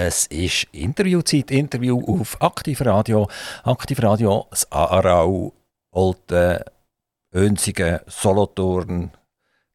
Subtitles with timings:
[0.00, 3.28] Es ist Interviewzeit, Interview auf Aktiv Radio.
[3.64, 5.52] Aktiv Radio, das Aarau,
[5.90, 6.60] Olten,
[7.34, 9.10] Önsigen, Solothurn,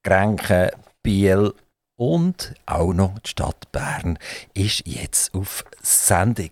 [0.01, 0.70] Grenken,
[1.01, 1.54] Biel
[1.97, 4.17] und auch noch die Stadt Bern
[4.54, 6.52] ist jetzt auf Sendung.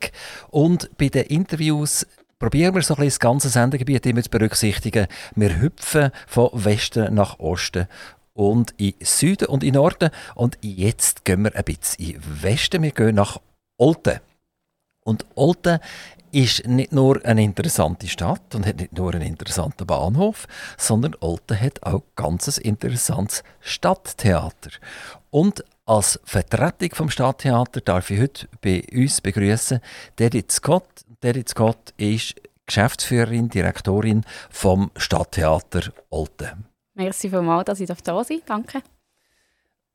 [0.50, 2.06] Und bei den Interviews
[2.40, 5.08] probieren wir so ein bisschen das ganze Sendegebiet immer zu berücksichtigen.
[5.34, 7.88] Wir hüpfen von Westen nach Osten
[8.34, 10.10] und in Süden und in Norden.
[10.36, 12.84] Und jetzt gehen wir ein bisschen in Westen.
[12.84, 13.40] Wir gehen nach
[13.82, 14.20] Olten.
[15.04, 15.80] Und Olten
[16.32, 20.48] ist nicht nur eine interessante Stadt und hat nicht nur einen interessanten Bahnhof,
[20.78, 24.70] sondern Olten hat auch ein ganz interessantes Stadttheater.
[25.32, 29.82] Und als Vertretung vom Stadttheater darf ich heute bei uns begrüßen
[30.18, 30.88] Edith Scott.
[31.24, 32.36] Edith Scott ist
[32.68, 36.68] Geschäftsführerin, Direktorin vom Stadttheater Olten.
[36.94, 38.46] Merci vielmals, dass ich da sein darf.
[38.46, 38.84] Danke.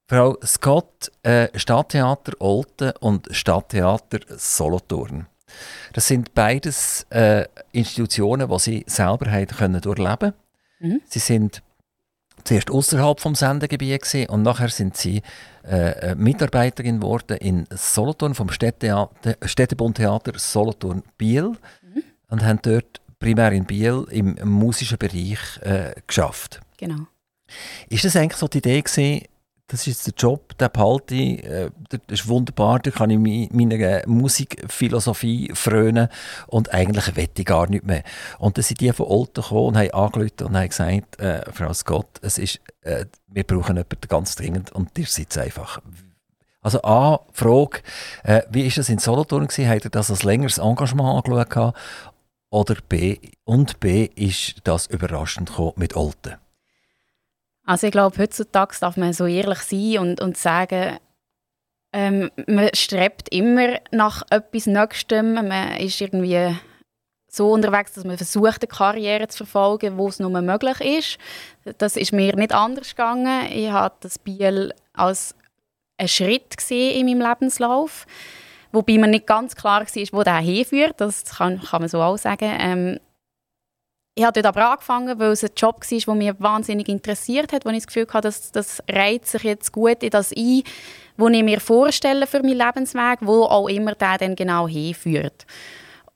[0.09, 5.27] Frau Scott, äh, Stadttheater Olten und Stadttheater Solothurn.
[5.92, 10.33] Das sind beides äh, Institutionen, die Sie selber haben können durchleben
[10.78, 11.00] mhm.
[11.06, 11.62] Sie sind
[12.44, 15.22] zuerst außerhalb vom Sendegebiet und nachher sind Sie
[15.64, 21.48] äh, Mitarbeiterin geworden in Solothurn vom Städtebundtheater Solothurn Biel
[21.83, 22.03] mhm.
[22.28, 26.61] und haben dort primär in Biel im musischen Bereich äh, geschafft.
[26.77, 27.06] Genau.
[27.88, 29.22] Ist das eigentlich so die Idee gewesen,
[29.69, 34.06] das ist der Job, den behalte ich, äh, das ist wunderbar, da kann ich meiner
[34.06, 36.09] Musikphilosophie frönen
[36.47, 38.05] und eigentlich wette ich gar nicht mehr.
[38.39, 41.72] Und dann sind die von Olten gekommen und haben angerufen und haben gesagt, äh, Frau
[41.72, 45.81] Scott, es ist, äh, wir brauchen jemanden ganz dringend und ihr seid einfach.
[46.62, 47.81] Also A, Frage,
[48.22, 49.69] äh, wie ist das in Solothurn gewesen?
[49.69, 51.75] Hat er das als längeres Engagement angeschaut?
[52.50, 56.37] Oder B, und B, ist das überraschend gekommen mit Olten?
[57.67, 60.98] Also ich glaube, heutzutage darf man so ehrlich sein und, und sagen,
[61.92, 65.34] ähm, man strebt immer nach etwas Nächstem.
[65.34, 66.56] Man ist irgendwie
[67.28, 71.19] so unterwegs, dass man versucht, eine Karriere zu verfolgen, wo es nur möglich ist.
[71.78, 73.50] Das ist mir nicht anders gegangen.
[73.50, 75.34] Ich habe das Biel als
[75.98, 78.06] einen Schritt gesehen in meinem Lebenslauf,
[78.71, 80.94] wobei mir nicht ganz klar war, wo der hinführt.
[80.98, 82.53] Das kann, kann man so auch sagen.
[82.59, 83.00] Ähm,
[84.19, 87.66] ich habe dort aber angefangen, weil es ein Job war, der mich wahnsinnig interessiert hat,
[87.66, 90.62] wo ich das Gefühl hatte, dass das reizt sich jetzt gut in das ein,
[91.19, 95.44] was ich mir vorstelle für meinen Lebensweg, wo auch immer der dann genau hinführt.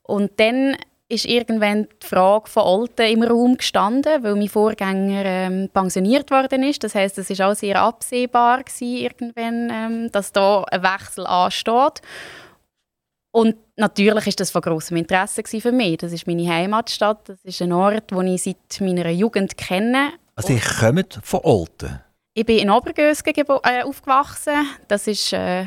[0.01, 0.75] Und dann
[1.09, 6.63] ist irgendwann die Frage von Olten im Raum gestanden, weil mein Vorgänger ähm, pensioniert worden
[6.63, 6.83] ist.
[6.83, 12.01] Das heißt, es ist auch sehr absehbar gewesen, irgendwann, ähm, dass da ein Wechsel ansteht.
[13.31, 15.97] Und natürlich ist das von großem Interesse für mich.
[15.97, 17.29] Das ist meine Heimatstadt.
[17.29, 20.11] Das ist ein Ort, den ich seit meiner Jugend kenne.
[20.35, 22.01] Also ich komme von Olten?
[22.33, 24.67] Ich bin in Obergösgen äh, aufgewachsen.
[24.87, 25.65] Das ist äh,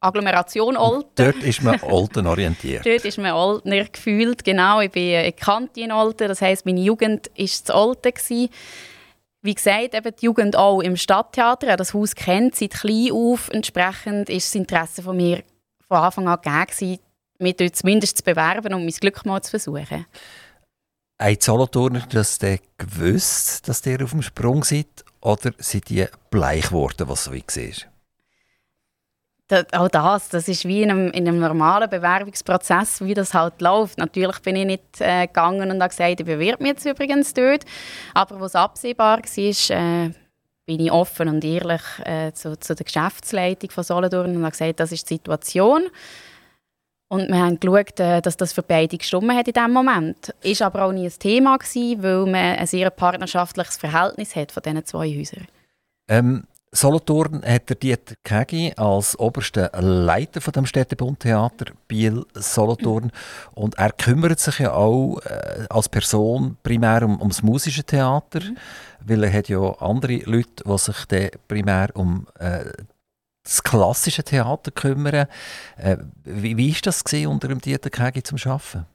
[0.00, 1.10] Agglomeration Olten.
[1.14, 2.84] Dort ist man Olten orientiert.
[2.84, 4.80] Dort ist man Oltener gefühlt, genau.
[4.80, 6.28] Ich bin eine Kante in Olten.
[6.28, 8.12] Das heisst, meine Jugend war zu Olten.
[8.12, 8.48] Gewesen.
[9.42, 11.76] Wie gesagt, eben die Jugend auch im Stadttheater.
[11.76, 13.48] Das Haus kennt seit klein auf.
[13.50, 15.42] Entsprechend ist das Interesse von mir
[15.92, 16.98] von Anfang an gegeben,
[17.38, 20.06] mich dort zumindest zu bewerben und mein Glück mal zu versuchen.
[21.20, 22.38] Die Solothurner das
[22.78, 25.04] gewusst, dass ihr auf dem Sprung seid?
[25.20, 27.40] Oder sind die bleich geworden, was so war?
[29.48, 33.60] Das, auch das, das ist wie in einem, in einem, normalen Bewerbungsprozess, wie das halt
[33.60, 33.98] läuft.
[33.98, 37.64] Natürlich bin ich nicht äh, gegangen und habe gesagt, ich bewerbe mich jetzt übrigens dort.
[38.14, 40.10] Aber was absehbar war, äh,
[40.66, 44.80] bin ich offen und ehrlich äh, zu, zu, der Geschäftsleitung von Solothurn und habe gesagt,
[44.80, 45.82] das ist die Situation.
[47.08, 50.34] Und wir haben geschaut, äh, dass das für beide gestimmt hat in diesem Moment.
[50.42, 54.62] Ist aber auch nie ein Thema gewesen, weil man ein sehr partnerschaftliches Verhältnis hat von
[54.62, 55.46] diesen zwei Häusern.
[56.08, 56.44] Ähm,
[56.74, 63.12] Solothurn hat der Dieter Kegi als oberster Leiter von dem Städtebundtheater Biel Solothurn
[63.54, 68.56] und er kümmert sich ja auch äh, als Person primär um, ums musische Theater, mhm.
[69.00, 72.64] weil er hat ja andere Leute, die sich dann primär um äh,
[73.44, 75.26] das klassische Theater kümmern.
[75.76, 78.86] Äh, wie, wie ist das gewesen, unter dem Dieter Kegi zum Schaffen?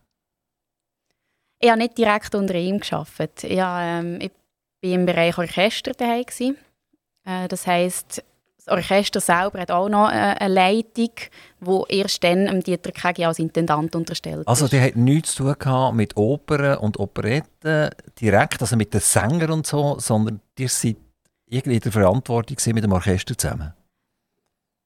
[1.59, 3.43] Ich habe nicht direkt unter ihm geschafft.
[3.43, 4.31] Ich, ähm, ich
[4.81, 6.25] war im Bereich Orchester daheim
[7.47, 8.23] das heißt,
[8.57, 11.11] das Orchester selber hat auch noch äh, eine Leitung,
[11.59, 16.15] die erst dann Dieter Kegi als Intendant unterstellt Also die hat nichts zu tun mit
[16.17, 17.89] Opern und Operetten
[18.19, 20.97] direkt, also mit den Sängern und so, sondern ihr seid
[21.49, 23.73] irgendwie in der Verantwortung mit dem Orchester zusammen?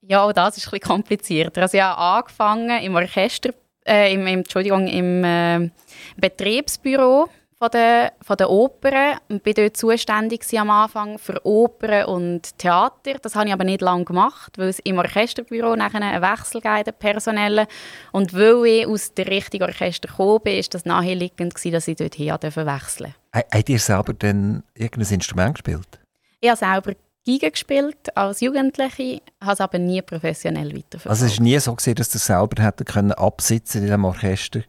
[0.02, 1.62] Ja, auch das ist ein bisschen komplizierter.
[1.62, 3.52] Also ich habe angefangen im Orchester,
[3.86, 5.70] äh, im, im, Entschuldigung, im äh,
[6.18, 7.30] Betriebsbüro
[7.62, 13.20] von der, von der Oper und bin dort zuständig am Anfang für Oper und Theater.
[13.22, 16.98] Das habe ich aber nicht lange gemacht, weil es im Orchesterbüro nachher einen Wechsel gab,
[16.98, 17.68] personellen.
[18.14, 21.98] Und weil ich aus dem richtigen Orchester gekommen bin, ist das naheliegend gewesen, dass ich
[21.98, 23.14] dort hier wechseln durfte.
[23.32, 26.00] Habt ihr selber denn irgendein Instrument gespielt?
[26.40, 26.94] Ich habe selber
[27.28, 31.10] Geige gespielt als Jugendliche, habe es aber nie professionell weiterverfolgt.
[31.10, 34.62] Also es war nie so, gewesen, dass du selber hätte können absitzen in diesem Orchester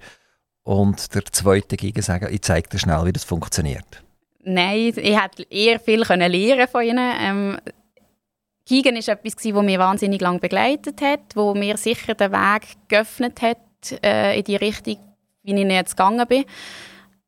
[0.65, 4.03] und der zweite Geige sagen, ich zeige dir schnell, wie das funktioniert?
[4.45, 7.15] Nein, ich hätte eher viel können lernen von ihnen.
[7.21, 7.59] Ähm,
[8.69, 13.43] Geigen war etwas, das mich wahnsinnig lange begleitet hat, wo mir sicher den Weg geöffnet
[13.43, 13.59] hat
[14.05, 14.99] äh, in die Richtung,
[15.43, 16.45] wie ich jetzt gegangen bin.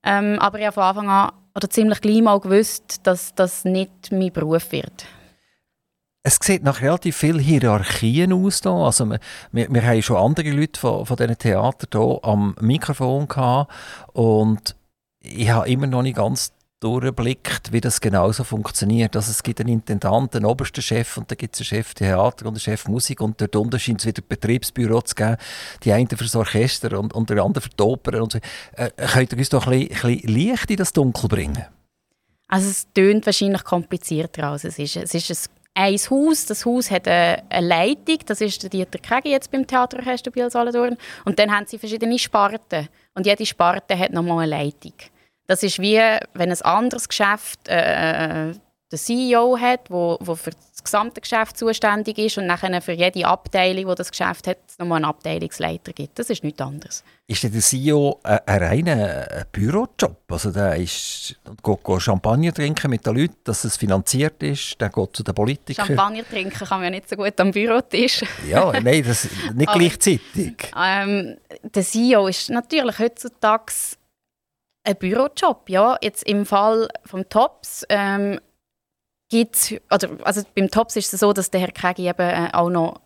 [0.04, 4.10] Ähm, aber ich habe von Anfang an oder ziemlich gleich mal gewusst, dass das nicht
[4.10, 5.06] mein Beruf wird.
[6.26, 8.62] Es sieht nach relativ vielen Hierarchien aus.
[8.62, 8.72] Hier.
[8.72, 9.20] Also wir,
[9.52, 13.70] wir, wir haben schon andere Leute von, von diesen Theatern hier am Mikrofon gehabt
[14.14, 14.74] und
[15.20, 19.16] ich habe immer noch nicht ganz durchblickt, wie das genauso funktioniert.
[19.16, 22.46] Also es gibt einen Intendant, einen obersten Chef und dann gibt es einen Chef Theater
[22.46, 25.36] und einen Chef Musik und dort unten scheint es wieder Betriebsbüro zu geben.
[25.82, 28.22] Die einen für das Orchester und, und der andere für die Oper.
[28.22, 28.38] Und so.
[28.76, 31.64] Äh, könnt ihr uns doch ein bisschen, ein bisschen Licht in das Dunkel bringen?
[32.48, 34.96] Also es tönt wahrscheinlich komplizierter als es ist.
[34.96, 36.46] Es ist ein Haus.
[36.46, 38.18] Das Haus hat eine, eine Leitung.
[38.26, 40.96] Das ist der Dieter Kegi jetzt beim Theaterorchester Biel Solothurn.
[41.24, 42.88] Und dann haben sie verschiedene Sparten.
[43.14, 44.94] Und jede Sparte hat nochmal eine Leitung.
[45.46, 46.00] Das ist wie,
[46.34, 48.52] wenn ein anderes Geschäft äh
[48.92, 53.26] den CEO hat, wo, wo für das gesamte Geschäft zuständig ist und nachher für jede
[53.26, 56.18] Abteilung, die das Geschäft hat, nochmal einen Abteilungsleiter gibt.
[56.18, 57.02] Das ist nichts anderes.
[57.26, 60.16] Ist der CEO ein, ein reiner Bürojob?
[60.30, 64.90] Also der ist, geht, geht Champagner trinken mit den Leuten, dass es finanziert ist, der
[64.90, 65.86] geht zu den Politikern.
[65.86, 68.22] Champagner trinken kann man ja nicht so gut am Bürotisch.
[68.48, 70.70] ja, nein, das nicht gleichzeitig.
[70.78, 73.72] Ähm, der CEO ist natürlich heutzutage
[74.84, 75.96] ein Bürojob, ja.
[76.02, 78.38] Jetzt im Fall vom Tops ähm,
[79.30, 82.70] gibt's, oder, also beim Tops ist es so, dass der Herr Kegi eben äh, auch
[82.70, 83.00] noch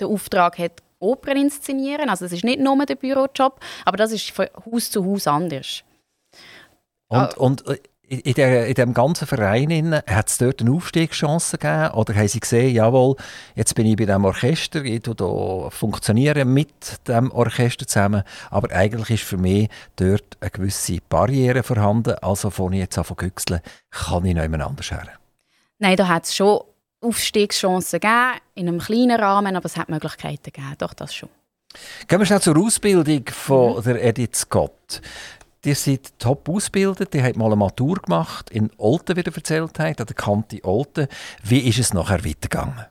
[0.00, 2.08] den Auftrag hat, Opern inszenieren.
[2.08, 5.84] Also es ist nicht nur der Bürojob, aber das ist von Haus zu Haus anders.
[7.08, 7.34] Und, ah.
[7.36, 11.94] und äh, in, der, in dem ganzen Verein hat es dort eine Aufstiegschance gegeben?
[11.94, 13.16] Oder haben Sie gesehen, jawohl,
[13.54, 15.02] jetzt bin ich bei diesem Orchester, ich
[15.70, 22.14] funktioniere mit dem Orchester zusammen, aber eigentlich ist für mich dort eine gewisse Barriere vorhanden,
[22.20, 23.60] also von jetzt anfange zu
[23.90, 25.08] kann ich noch jemand anders her?
[25.84, 26.62] Nein, da hat es schon
[27.02, 31.28] Aufstiegschancen gegeben, in einem kleinen Rahmen, aber es hat Möglichkeiten gegeben, doch das schon.
[32.08, 33.82] Gehen wir schnell zur Ausbildung von mhm.
[33.82, 35.02] der Edith Scott.
[35.62, 39.78] Ihr seid top ausgebildet, ihr habt mal eine Matur gemacht, in Olten, wie ihr erzählt
[39.78, 41.06] habt, an der Kante Olten.
[41.42, 42.86] Wie ist es nachher weitergegangen?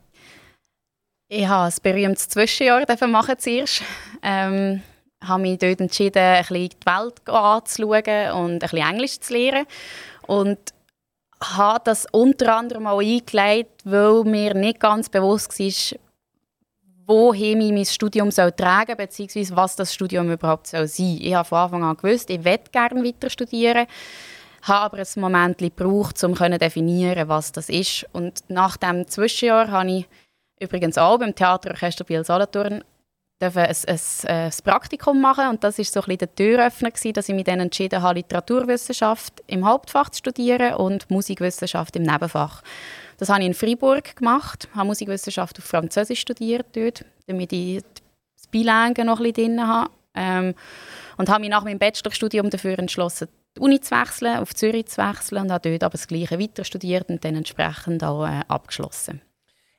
[1.26, 3.82] Ich habe ein berühmtes Zwischenjahr machen zuerst.
[4.22, 4.82] Ähm,
[5.20, 9.66] habe mich dort entschieden, ein bisschen die Welt anzuschauen und ein bisschen Englisch zu lernen.
[10.28, 10.73] Und
[11.42, 15.98] habe das unter anderem auch eingelegt, weil mir nicht ganz bewusst war,
[17.06, 21.06] wohin ich mein Studium tragen soll, beziehungsweise was das Studium überhaupt sein soll.
[21.20, 23.86] Ich habe von Anfang an gewusst, ich möchte gerne weiter studieren,
[24.62, 28.06] habe aber ein Moment gebraucht, um zu definieren, was das ist.
[28.12, 30.08] Und nach dem Zwischenjahr habe ich
[30.58, 32.82] übrigens auch beim Theaterorchester Biel Solothurn
[33.46, 33.98] ein, ein, ein,
[34.28, 37.60] ein, Praktikum machen und das war so ein der Türöffner, gewesen, dass ich mich dann
[37.60, 42.62] entschieden habe, Literaturwissenschaft im Hauptfach zu studieren und Musikwissenschaft im Nebenfach.
[43.18, 47.82] Das habe ich in Freiburg gemacht, habe Musikwissenschaft auf Französisch studiert dort, damit ich
[48.36, 49.90] das Bilingue noch ein bisschen drin habe.
[50.16, 50.54] Ähm,
[51.16, 54.98] und habe mich nach meinem Bachelorstudium dafür entschlossen, die Uni zu wechseln, auf Zürich zu
[54.98, 59.20] wechseln und habe dort aber das Gleiche weiter studiert und dann entsprechend auch äh, abgeschlossen.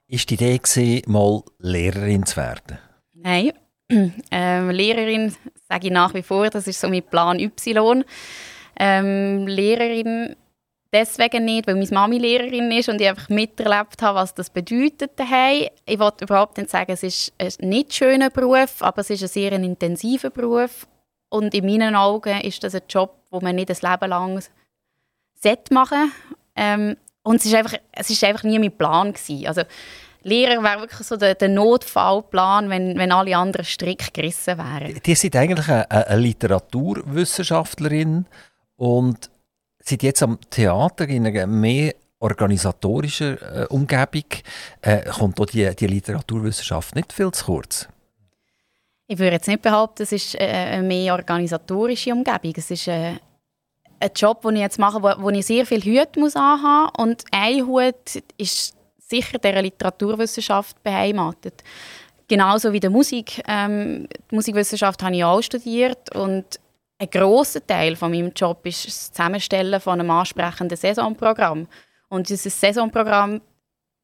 [0.08, 2.78] Ist die Idee gewesen, mal Lehrerin zu werden?
[3.26, 3.54] Nein,
[4.32, 5.36] ähm, Lehrerin
[5.68, 8.04] sage ich nach wie vor, das ist so mein Plan Y.
[8.80, 10.36] Ähm, Lehrerin
[10.94, 15.20] deswegen nicht, weil meine Mami Lehrerin ist und ich einfach miterlebt habe, was das bedeutet
[15.20, 15.70] daheim.
[15.88, 19.28] Ich wollte überhaupt nicht sagen, es ist ein nicht schöner Beruf, aber es ist ein
[19.28, 20.86] sehr intensiver Beruf
[21.30, 24.44] und in meinen Augen ist das ein Job, wo man nicht ein Leben lang
[25.72, 26.12] machen
[26.56, 29.48] ähm, und es ist einfach, einfach nie mein Plan gewesen.
[29.48, 29.64] Also
[30.26, 35.00] Lehrer wäre wirklich so der, der, Notfallplan, wenn, wenn alle anderen strikt gerissen wären.
[35.06, 38.26] Die sind eigentlich eine, eine Literaturwissenschaftlerin
[38.76, 39.30] und
[39.80, 44.24] sind jetzt am Theater in einer mehr organisatorischer äh, Umgebung.
[44.82, 47.88] Äh, kommt da die, die Literaturwissenschaft nicht viel zu kurz?
[49.06, 52.54] Ich würde jetzt nicht behaupten, es ist äh, eine mehr organisatorische Umgebung.
[52.58, 53.18] Es ist äh,
[54.00, 57.06] ein Job, den ich jetzt mache, wo, wo ich sehr viel Hut muss anhaben muss.
[57.06, 58.76] Und ein Hut ist
[59.08, 61.64] sicher der Literaturwissenschaft beheimatet.
[62.28, 63.42] Genauso wie der Musik.
[63.48, 66.60] Ähm, die Musikwissenschaft habe ich auch studiert und
[66.98, 71.68] ein grosser Teil von meinem Job ist das Zusammenstellen von einem ansprechenden Saisonprogramm.
[72.10, 73.42] Und dieses Saisonprogramm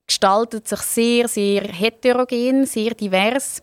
[0.05, 3.62] gestaltet sich sehr, sehr heterogen, sehr divers.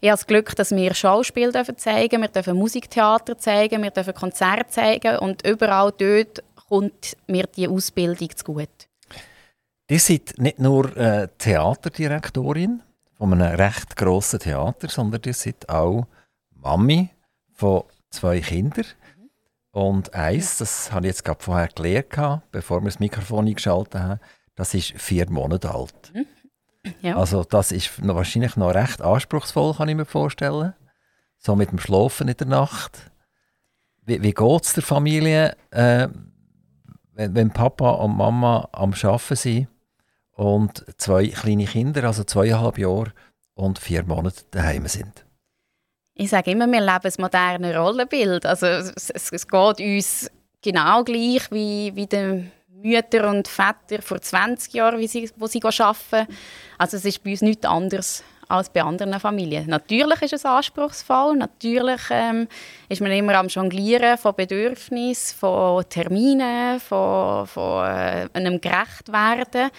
[0.00, 4.14] Ich habe das Glück, dass wir Schauspiel dürfen zeigen, wir dürfen Musiktheater zeigen, wir dürfen
[4.14, 8.89] Konzerte zeigen und überall dort kommt mir die Ausbildung zu gut.
[9.90, 12.80] Ihr seid nicht nur äh, Theaterdirektorin
[13.18, 16.06] von einem recht grossen Theater, sondern ihr seid auch
[16.54, 17.10] Mami
[17.52, 18.84] von zwei Kindern.
[19.72, 24.20] Und eins, das habe ich jetzt gerade vorher gelernt, bevor wir das Mikrofon eingeschaltet haben,
[24.54, 26.12] das ist vier Monate alt.
[26.14, 26.26] Mhm.
[27.00, 27.16] Ja.
[27.16, 30.72] Also das ist noch, wahrscheinlich noch recht anspruchsvoll, kann ich mir vorstellen.
[31.36, 33.10] So mit dem Schlafen in der Nacht.
[34.02, 36.06] Wie, wie geht es der Familie, äh,
[37.14, 39.66] wenn, wenn, Papa und Mama am Arbeiten sind
[40.40, 43.12] und zwei kleine Kinder, also zweieinhalb Jahre
[43.54, 45.26] und vier Monate daheim sind?
[46.14, 48.46] Ich sage immer, wir leben ein modernes Rollenbild.
[48.46, 50.30] Also es, es, es geht uns
[50.62, 55.62] genau gleich wie, wie den Mütter und Väter vor 20 Jahren, wie sie, wo sie
[55.62, 56.34] arbeiten.
[56.78, 59.66] Also es ist bei uns nichts anderes als bei anderen Familien.
[59.68, 62.48] Natürlich ist es anspruchsvoll, natürlich ähm,
[62.88, 69.70] ist man immer am Jonglieren von Bedürfnissen, von Terminen, von, von äh, einem gerecht werden.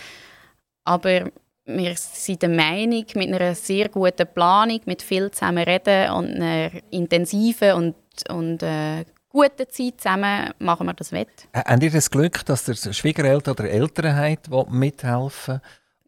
[0.83, 1.31] Aber
[1.65, 6.71] wir sind der Meinung, mit einer sehr guten Planung, mit viel zusammen reden und einer
[6.89, 7.95] intensiven und,
[8.29, 11.47] und äh, guten Zeit zusammen machen wir das wett.
[11.53, 15.61] Habt ihr das Glück, dass der Schwiegereltern oder Eltern habt, die mithelfen?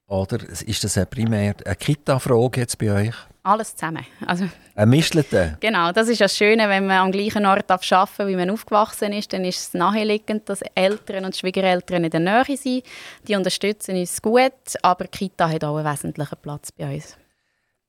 [0.07, 3.15] Oder ist das primär eine Kita-Frage jetzt bei euch?
[3.45, 4.05] Alles zusammen.
[4.25, 5.57] Also, ein Mischlete?
[5.59, 9.33] Genau, das ist das Schöne, wenn man am gleichen Ort arbeiten wie man aufgewachsen ist,
[9.33, 12.83] dann ist es naheliegend, dass Eltern und Schwiegereltern in der Nähe sind.
[13.27, 17.17] Die unterstützen uns gut, aber Kita hat auch einen wesentlichen Platz bei uns.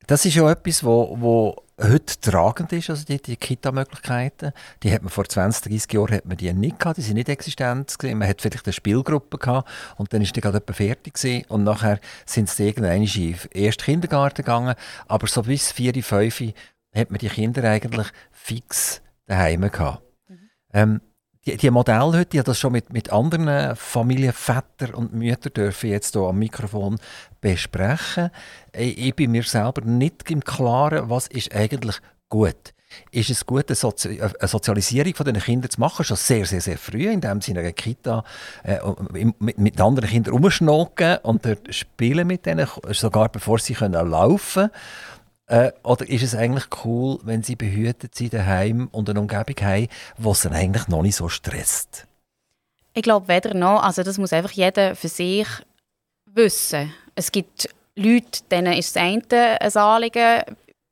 [0.09, 4.53] Das ist ja etwas, wo, wo heute tragend ist, also die, die Kita-Möglichkeiten.
[4.83, 7.29] Die hat man vor 20, 30 Jahren hat man die nicht gehabt, die sind nicht
[7.29, 8.19] existent gewesen.
[8.19, 11.65] Man hat vielleicht eine Spielgruppe gehabt und dann ist die gerade etwa fertig gewesen und
[11.65, 14.75] nachher sind sie irgendwann in den ersten Kindergarten gegangen,
[15.09, 16.55] aber so bis 4, 5
[16.95, 20.03] hat man die Kinder eigentlich fix daheim gehabt.
[20.29, 20.51] Mhm.
[20.73, 21.01] Ähm,
[21.47, 26.15] die, die Modelle heute, die das schon mit, mit anderen Familienvätern und Müttern dürfen jetzt
[26.15, 26.99] hier am Mikrofon
[27.41, 28.31] besprechen.
[28.73, 31.97] Ich, ich bin mir selber nicht im Klaren, was ist eigentlich
[32.29, 32.75] gut.
[33.11, 36.61] Ist es gut, eine, Sozi eine Sozialisierung von den Kindern zu machen, schon sehr, sehr,
[36.61, 38.23] sehr früh, indem sie in einer Kita
[38.63, 38.79] äh,
[39.41, 44.71] mit, mit, anderen Kindern rumschnocken und dort spielen mit denen, sogar bevor sie können laufen
[44.71, 44.71] können?
[45.55, 49.87] Äh, oder ist es eigentlich cool, wenn sie behütet sind daheim und eine Umgebung haben,
[50.19, 52.09] die sie eigentlich noch nicht so stresst?
[52.93, 53.81] Ich glaube weder noch.
[53.85, 55.47] Also das muss einfach jeder für sich
[56.27, 56.93] wissen.
[57.15, 60.43] Es gibt Leute, denen ist das eine ein Anliegen.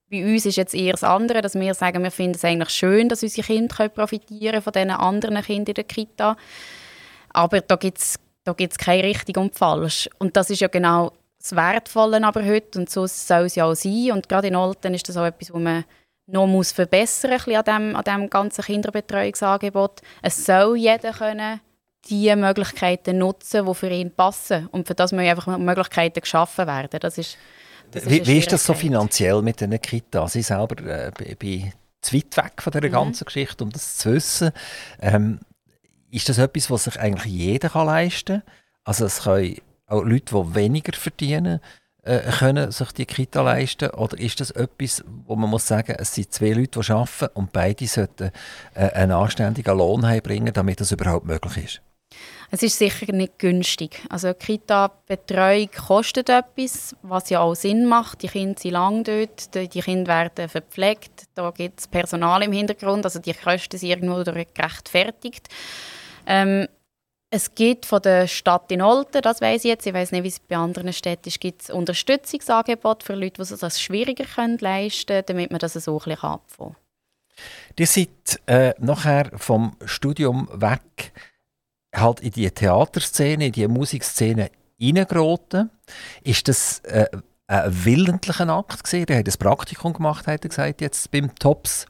[0.09, 3.09] Bei uns ist jetzt eher das andere, dass wir sagen, wir finden es eigentlich schön,
[3.09, 6.37] dass unsere Kinder profitieren von diesen anderen Kindern in der Kita.
[7.31, 10.09] Aber da gibt es da gibt's kein richtig und falsch.
[10.19, 13.75] Und das ist ja genau das Wertvolle aber heute und so soll es ja auch
[13.75, 14.13] sein.
[14.13, 15.85] Und gerade in Olten ist das auch etwas, was man
[16.27, 20.01] noch muss verbessern muss an dem, an dem ganzen Kinderbetreuungsangebot.
[20.23, 21.61] Es soll jeder können
[22.09, 24.69] die Möglichkeiten nutzen, die für ihn passen.
[24.69, 26.99] Und für das müssen einfach Möglichkeiten geschaffen werden.
[27.01, 27.37] Das ist,
[27.91, 30.35] das wie, ist wie ist das so finanziell mit den Kitas?
[30.35, 32.93] Ich selber äh, bin zu weit weg von dieser mhm.
[32.93, 34.51] ganzen Geschichte, um das zu wissen.
[35.01, 35.41] Ähm,
[36.11, 38.53] ist das etwas, was sich eigentlich jeder kann leisten kann?
[38.85, 39.57] Also es können
[39.87, 41.61] auch Leute, die weniger verdienen,
[42.03, 43.91] äh, können sich die Kita leisten?
[43.91, 47.53] Oder ist das etwas, wo man muss sagen, es sind zwei Leute, die arbeiten und
[47.53, 48.31] beide sollten
[48.75, 51.83] äh, einen anständigen Lohn heimbringen, damit das überhaupt möglich ist?
[52.55, 54.03] Es ist sicher nicht günstig.
[54.11, 58.23] Also Kita-Betreuung kostet etwas, was ja auch Sinn macht.
[58.23, 63.07] Die Kinder sind lang dort, die Kinder werden verpflegt, da gibt es Personal im Hintergrund,
[63.07, 65.49] also die Kosten sind irgendwo gerechtfertigt.
[66.27, 66.69] Ähm,
[67.35, 70.29] es gibt von der Stadt in Olten, das weiß ich jetzt, ich weiß nicht, wie
[70.29, 74.59] es bei anderen Städten ist, gibt es Unterstützungsangebote für Leute, die sich das schwieriger können
[74.59, 76.77] leisten können, damit man das so ein bisschen kann.
[77.79, 81.13] Ihr seid äh, nachher vom Studium weg
[81.97, 85.71] halt in die Theaterszene, in die Musikszene reingeraten.
[86.23, 87.07] Ist das äh,
[87.47, 89.07] ein willentlicher Akt gewesen?
[89.09, 91.87] Ihr habt ein Praktikum gemacht, hat er gesagt, jetzt beim TOPS.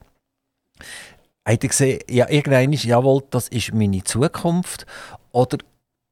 [1.44, 4.86] Habt ihr gesehen, ja, irgendwann ist, jawohl, das ist meine Zukunft?
[5.32, 5.58] Oder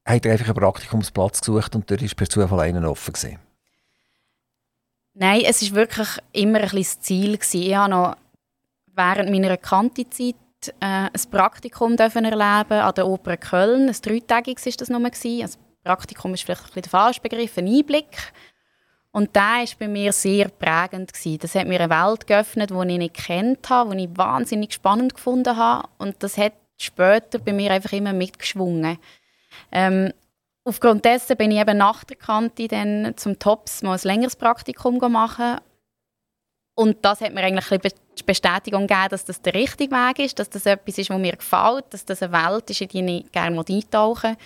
[0.05, 3.39] habt ihr einfach einen Praktikumsplatz gesucht und dort ist per Zufall einen offen gewesen?
[5.15, 7.37] Nein, es war wirklich immer ein das Ziel.
[7.37, 7.63] Gewesen.
[7.63, 8.17] Ich habe noch
[8.87, 10.35] während meiner Kantizeit
[10.81, 13.89] äh, ein Praktikum erleben an der Oper Köln.
[13.89, 14.89] Ein dreitägiges war das.
[14.89, 15.43] Gewesen.
[15.43, 18.33] Also, Praktikum ist vielleicht ein bisschen der falsche Begriff, ein Einblick.
[19.13, 21.13] Und da war bei mir sehr prägend.
[21.13, 21.39] Gewesen.
[21.41, 25.15] Das hat mir eine Welt geöffnet, die ich nicht kennt habe, die ich wahnsinnig spannend
[25.15, 25.89] gefunden habe.
[25.99, 28.99] Und das hat später bei mir einfach immer mitgeschwungen.
[29.73, 30.13] Ähm,
[30.65, 34.99] aufgrund dessen bin ich eben nach der Kante dann zum TOPS mal ein längeres Praktikum
[35.11, 35.59] machen.
[36.77, 40.49] Und das hat mir eigentlich die Bestätigung gegeben, dass das der richtige Weg ist, dass
[40.49, 43.63] das etwas ist, was mir gefällt, dass das eine Welt ist, in die ich gerne
[43.69, 44.37] eintauchen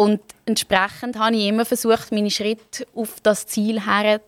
[0.00, 4.22] Und entsprechend habe ich immer versucht, meine Schritte auf das Ziel her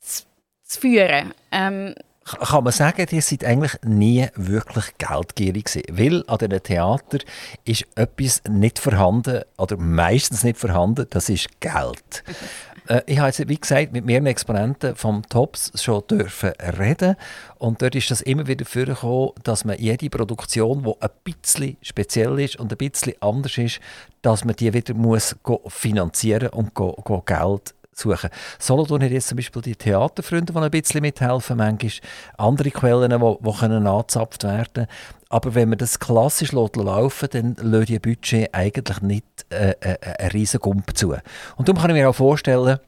[0.00, 0.24] zu,
[0.64, 1.32] zu führen.
[1.52, 1.94] Ähm,
[2.24, 5.82] kann man sagen, ihr seid eigentlich nie wirklich geldgierig gewesen.
[5.96, 7.18] Weil an diesen Theater
[7.64, 12.24] ist etwas nicht vorhanden, oder meistens nicht vorhanden, das ist Geld.
[12.86, 17.16] Äh, ich habe jetzt, wie gesagt, mit mehreren Exponenten vom TOPS schon dürfen reden.
[17.58, 22.38] Und dort ist das immer wieder vorgekommen, dass man jede Produktion, die ein bisschen speziell
[22.40, 23.80] ist und ein bisschen anders ist,
[24.22, 25.36] dass man die wieder muss
[25.68, 28.30] finanzieren und Geld suchen.
[28.58, 31.92] Solothurn hat jetzt zum Beispiel die Theaterfreunde, die ein bisschen mithelfen, manchmal
[32.36, 34.86] andere Quellen, die, die können angezapft werden
[35.30, 40.30] aber wenn man das klassisch laufen dann lässt die Budget eigentlich nicht äh, äh, einen
[40.32, 41.14] riesen Gump zu.
[41.56, 42.78] Und darum kann ich mir auch vorstellen,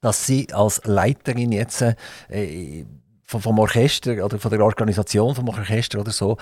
[0.00, 1.82] dass Sie als Leiterin jetzt
[2.28, 2.84] äh,
[3.24, 6.36] vom Orchester oder von der Organisation vom Orchester oder so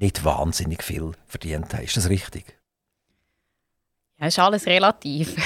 [0.00, 1.84] nicht wahnsinnig viel verdient haben.
[1.84, 2.58] Ist das richtig?
[4.18, 5.36] Ja, ist alles relativ.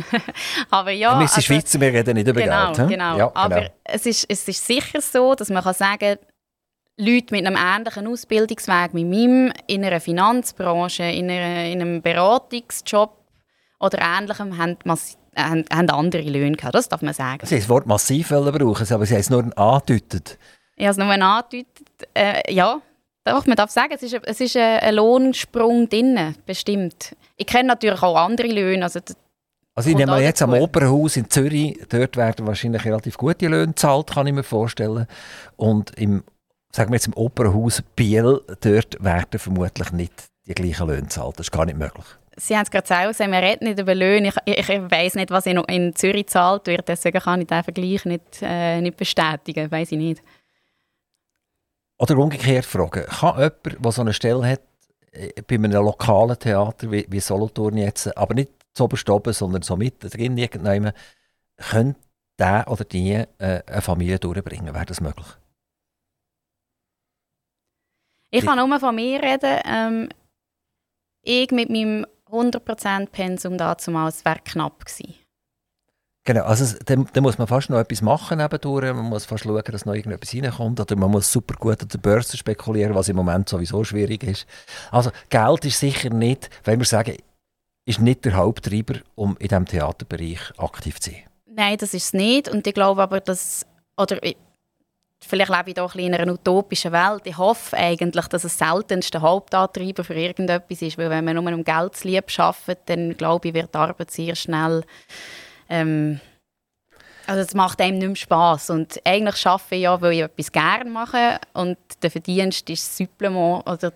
[0.70, 2.88] aber ja, wir sind also, Schweizer, wir reden nicht über genau, Geld.
[2.88, 3.70] Genau, ja, aber genau.
[3.84, 6.18] Es, ist, es ist sicher so, dass man kann sagen
[6.98, 13.16] Leute mit einem ähnlichen Ausbildungsweg wie meinem in einer Finanzbranche, in, einer, in einem Beratungsjob
[13.80, 14.76] oder Ähnlichem haben,
[15.36, 16.74] haben, haben andere Löhne gehabt.
[16.74, 17.46] Das darf man sagen.
[17.46, 20.38] Sie haben das Wort massiv brauchen, aber Sie haben es nur angedeutet.
[20.76, 21.86] Ich habe es nur angedeutet.
[22.14, 22.80] Äh, ja,
[23.24, 27.16] doch, man darf sagen, es ist, es ist ein Lohnsprung drin, bestimmt.
[27.36, 28.84] Ich kenne natürlich auch andere Löhne.
[28.84, 29.00] Also,
[29.74, 34.10] also ich nehme jetzt am Opernhaus in Zürich, dort werden wahrscheinlich relativ gute Löhne gezahlt,
[34.10, 35.06] kann ich mir vorstellen.
[35.56, 36.24] Und im,
[36.72, 40.12] sagen wir jetzt im Opernhaus Biel, dort werden vermutlich nicht
[40.46, 41.38] die gleichen Löhne gezahlt.
[41.38, 42.04] Das ist gar nicht möglich.
[42.36, 44.28] Sie haben es gerade selber gesagt, wir reden nicht über Löhne.
[44.28, 47.62] Ich, ich, ich weiß nicht, was in, in Zürich gezahlt wird, deswegen kann ich den
[47.62, 50.22] Vergleich nicht, äh, nicht bestätigen, weiß ich nicht.
[51.98, 54.60] Oder umgekehrt fragen, kann jemand, der so eine Stelle hat,
[55.12, 59.76] äh, bei einem lokalen Theater wie, wie Solothurn jetzt, aber nicht zu oben, sondern so
[59.76, 60.94] mit drin irgendjemand,
[61.56, 62.00] könnte
[62.38, 64.74] der oder die äh, eine Familie durchbringen?
[64.74, 65.26] Wäre das möglich?
[68.30, 69.60] Ich kann nur von mir reden.
[69.64, 70.08] Ähm,
[71.22, 75.14] ich mit meinem 100% Pensum damals wäre knapp gewesen.
[76.24, 78.94] Genau, also dann, dann, muss man fast noch etwas machen nebendurch.
[78.94, 80.78] Man muss fast schauen, dass noch irgendetwas reinkommt.
[80.78, 84.46] Oder man muss super gut an der Börse spekulieren, was im Moment sowieso schwierig ist.
[84.92, 87.16] Also Geld ist sicher nicht, wenn wir sagen,
[87.84, 91.22] ist nicht der Haupttreiber, um in diesem Theaterbereich aktiv zu sein.
[91.46, 92.48] Nein, das ist es nicht.
[92.48, 93.66] Und ich glaube aber, dass,
[93.96, 94.18] oder
[95.20, 97.22] vielleicht lebe ich doch in einer utopischen Welt.
[97.24, 100.98] Ich hoffe eigentlich, dass es seltenst der Hauptantreiber für irgendetwas ist.
[100.98, 104.10] Weil wenn man nur um Geld zu lieb arbeitet, dann glaube ich, wird die Arbeit
[104.10, 104.84] sehr schnell...
[105.68, 106.20] Ähm,
[107.26, 108.70] also es macht einem nicht mehr Spass.
[108.70, 112.96] Und eigentlich arbeite ich ja, weil ich etwas gerne mache und der Verdienst ist das
[112.96, 113.92] Supplement, oder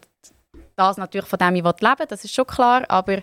[0.76, 3.18] das natürlich von dem ich leben will, das ist schon klar, aber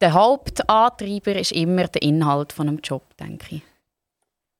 [0.00, 3.62] der Hauptantreiber ist immer der Inhalt von einem Job, denke ich.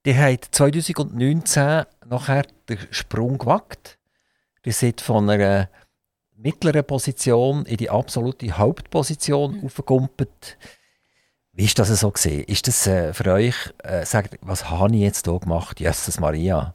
[0.07, 3.99] Die hat 2019 nachher den Sprung gewagt.
[4.65, 5.69] Die sind von einer
[6.35, 9.65] mittleren Position in die absolute Hauptposition mhm.
[9.67, 10.59] aufgekumpelt.
[11.53, 12.45] Wie ist das so gesehen?
[12.45, 15.81] Ist das äh, für euch, äh, sagt, was habe ich jetzt hier gemacht?
[15.81, 16.75] Jesus Maria,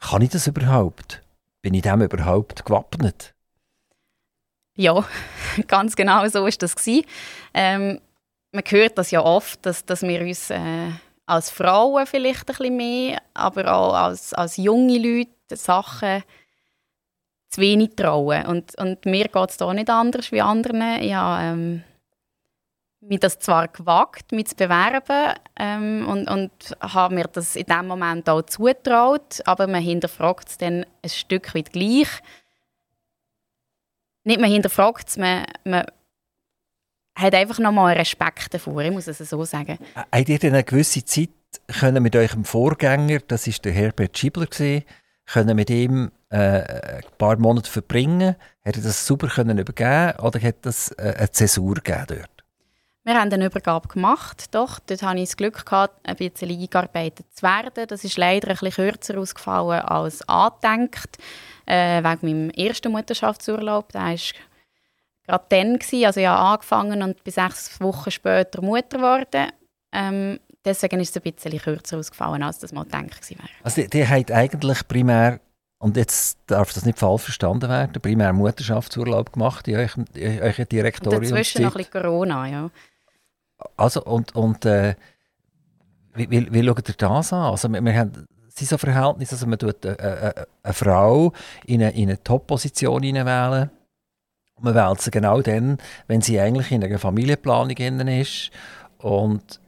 [0.00, 1.22] kann ich das überhaupt?
[1.62, 3.33] Bin ich dem überhaupt gewappnet?
[4.76, 5.04] Ja,
[5.68, 6.74] ganz genau so ist das
[7.52, 8.00] Ähm,
[8.52, 10.90] man hört das ja oft, dass, dass wir uns äh,
[11.26, 16.22] als Frauen vielleicht ein bisschen mehr, aber auch als, als junge Leute Sachen
[17.50, 18.46] zu wenig trauen.
[18.46, 21.02] Und, und mir geht es da nicht anders wie anderen.
[21.02, 21.84] Ja, ähm,
[23.00, 27.86] mir das zwar gewagt, mich zu bewerben ähm, und, und habe mir das in dem
[27.86, 32.08] Moment auch zutraut, aber man hinterfragt es dann ein Stück weit gleich.
[34.24, 35.84] Nicht man hinterfragt es, man, man
[37.14, 39.78] hat einfach nochmal Respekt davor, ich muss es so sagen.
[39.94, 41.30] Habt ihr denn eine gewisse Zeit
[41.80, 44.84] können mit eurem Vorgänger, das ist der Herbert Schiebler, gewesen,
[45.26, 48.36] können mit ihm äh, ein paar Monate verbringen?
[48.64, 52.30] Hat er das super können übergeben oder hat das äh, eine Zäsur gegeben dort?
[53.06, 54.78] Wir haben eine Übergabe gemacht, doch.
[54.78, 57.86] Dort hatte ich das Glück, gehabt, ein bisschen eingearbeitet zu werden.
[57.86, 61.18] Das ist leider ein bisschen kürzer ausgefallen als angedenkt,
[61.66, 63.92] äh, wegen meinem ersten Mutterschaftsurlaub.
[63.92, 64.16] Der war
[65.26, 66.04] gerade dann, gewesen.
[66.06, 69.50] also ich habe angefangen und bis sechs Wochen später Mutter geworden.
[69.92, 73.48] Ähm, deswegen ist es ein bisschen kürzer ausgefallen, als das mal gedacht wäre.
[73.62, 75.40] Also die, die hat eigentlich primär,
[75.78, 80.68] und jetzt darf das nicht falsch verstanden werden, primär Mutterschaftsurlaub gemacht in eurem, in eurem
[80.68, 81.22] Direktorium.
[81.22, 82.70] Und dazwischen noch ein bisschen Corona, ja.
[83.76, 84.94] Also und, und äh,
[86.14, 87.50] wie, wie, wie schaut ihr das an?
[87.50, 91.32] Also wir, wir haben sind so Verhältnisse, also man tut eine, eine, eine Frau
[91.66, 93.70] in eine, in eine Top-Position wählen
[94.60, 98.50] man wählt sie genau dann, wenn sie eigentlich in einer Familienplanung ist
[98.98, 99.60] und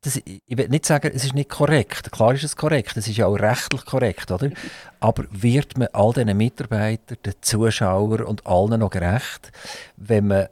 [0.00, 2.12] das, ich will nicht sagen, es ist nicht korrekt.
[2.12, 4.50] Klar ist es korrekt, es ist ja auch rechtlich korrekt, oder?
[5.00, 9.50] Aber wird man all diesen Mitarbeitern, den Zuschauern und allen noch gerecht,
[9.96, 10.48] wenn man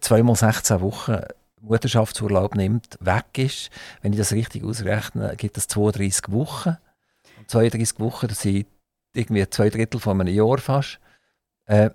[0.00, 1.18] zweimal 16 Wochen
[1.60, 3.70] Mutterschaftsurlaub nimmt, weg ist?
[4.02, 6.76] Wenn ich das richtig ausrechne, gibt es 32 Wochen.
[7.38, 8.66] Und 32 Wochen, das sind
[9.14, 10.98] irgendwie zwei Drittel von einem Jahr fast.
[11.66, 11.90] Äh,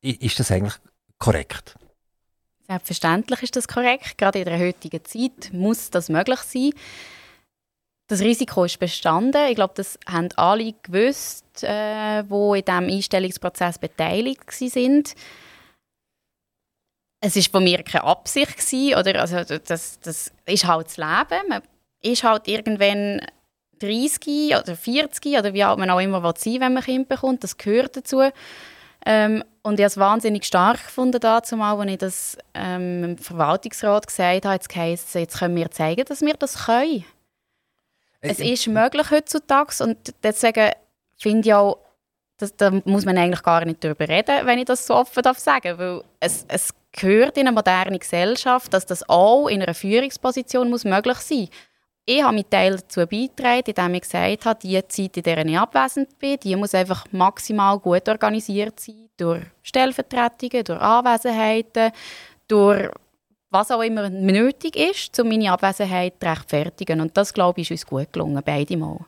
[0.00, 0.74] ist das eigentlich
[1.18, 1.76] korrekt?
[2.68, 4.18] Selbstverständlich ist das korrekt.
[4.18, 6.72] Gerade in der heutigen Zeit muss das möglich sein.
[8.08, 9.48] Das Risiko ist bestanden.
[9.48, 15.14] Ich glaube, das haben alle gewusst, äh, die in diesem Einstellungsprozess beteiligt sind.
[17.26, 21.48] Es war von mir keine Absicht gewesen, oder also das, das ist halt das Leben.
[21.48, 21.62] Man
[22.02, 23.20] ist halt irgendwann
[23.80, 27.42] 30 oder 40 oder wie alt man auch immer sein will, wenn man Kind bekommt.
[27.42, 28.22] Das gehört dazu.
[29.04, 33.18] Ähm, und ich habe es wahnsinnig stark gefunden, dazu mal, als ich das ähm, im
[33.18, 37.04] Verwaltungsrat gesagt habe, jetzt, heisst, jetzt können wir zeigen, dass wir das können.
[38.20, 40.72] Äh, es ist möglich heutzutage und deswegen
[41.16, 41.78] finde ich auch,
[42.38, 45.38] dass, da muss man eigentlich gar nicht darüber reden, wenn ich das so offen darf
[45.38, 50.70] sagen, weil es, es gehört in eine moderne Gesellschaft, dass das auch in einer Führungsposition
[50.70, 51.50] muss möglich sein muss.
[52.08, 55.58] Ich habe meinen Teil dazu beigetragen, indem ich gesagt habe, die Zeit, in der ich
[55.58, 61.90] abwesend bin, die muss einfach maximal gut organisiert sein, durch Stellvertretungen, durch Anwesenheiten,
[62.46, 62.90] durch
[63.50, 67.00] was auch immer nötig ist, um meine Abwesenheit zu rechtfertigen.
[67.00, 68.98] Und das, glaube ich, ist uns gut gelungen, beide Mal.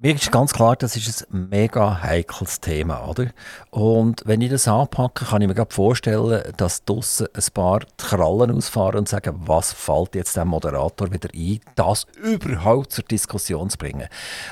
[0.00, 3.32] Mir ist ganz klar, das ist ein mega heikles Thema, oder?
[3.70, 7.86] Und wenn ich das anpacke, kann ich mir gerade vorstellen, dass draussen ein paar die
[7.96, 13.70] Krallen ausfahren und sagen, was fällt jetzt dem Moderator wieder ein, das überhaupt zur Diskussion
[13.70, 14.06] zu bringen.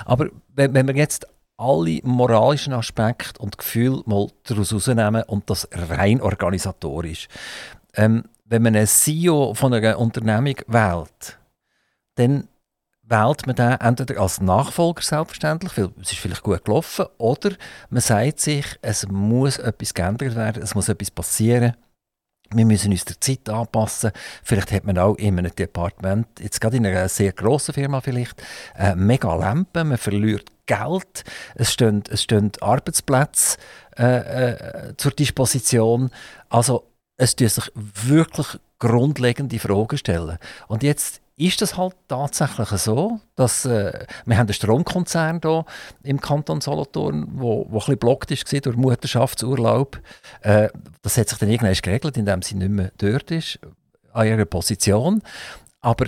[0.04, 5.68] Aber wenn, wenn wir jetzt alle moralischen Aspekte und Gefühle mal daraus rausnehmen und das
[5.70, 7.28] rein organisatorisch.
[7.94, 11.38] Ähm, wenn man einen CEO von einer Unternehmung wählt,
[12.16, 12.48] dann
[13.08, 17.50] wählt man den entweder als Nachfolger selbstverständlich, weil es ist vielleicht gut gelaufen, oder
[17.90, 21.76] man sagt sich, es muss etwas geändert werden, es muss etwas passieren.
[22.50, 24.12] Wir müssen uns der Zeit anpassen.
[24.44, 28.40] Vielleicht hat man auch in einem Departement, jetzt gerade in einer sehr grossen Firma vielleicht,
[28.76, 33.56] äh, mega Lampen, man verliert Geld, es stehen, es stehen Arbeitsplätze
[33.96, 36.10] äh, äh, zur Disposition.
[36.48, 40.38] Also es tun sich wirklich grundlegende Fragen stellen.
[40.68, 45.66] Und jetzt ist das halt tatsächlich so, dass äh, wir haben einen Stromkonzern hier
[46.02, 50.00] im Kanton Solothurn, wo, wo ein bisschen blockt ist durch Mutterschaftsurlaub.
[50.40, 50.70] Äh,
[51.02, 53.58] das hat sich dann irgendwann geregelt, indem sie nicht mehr dort ist,
[54.12, 55.22] an ihrer Position.
[55.80, 56.06] Aber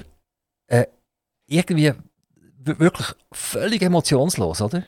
[0.69, 0.87] äh,
[1.47, 1.93] irgendwie
[2.65, 4.85] wirklich völlig emotionslos, oder?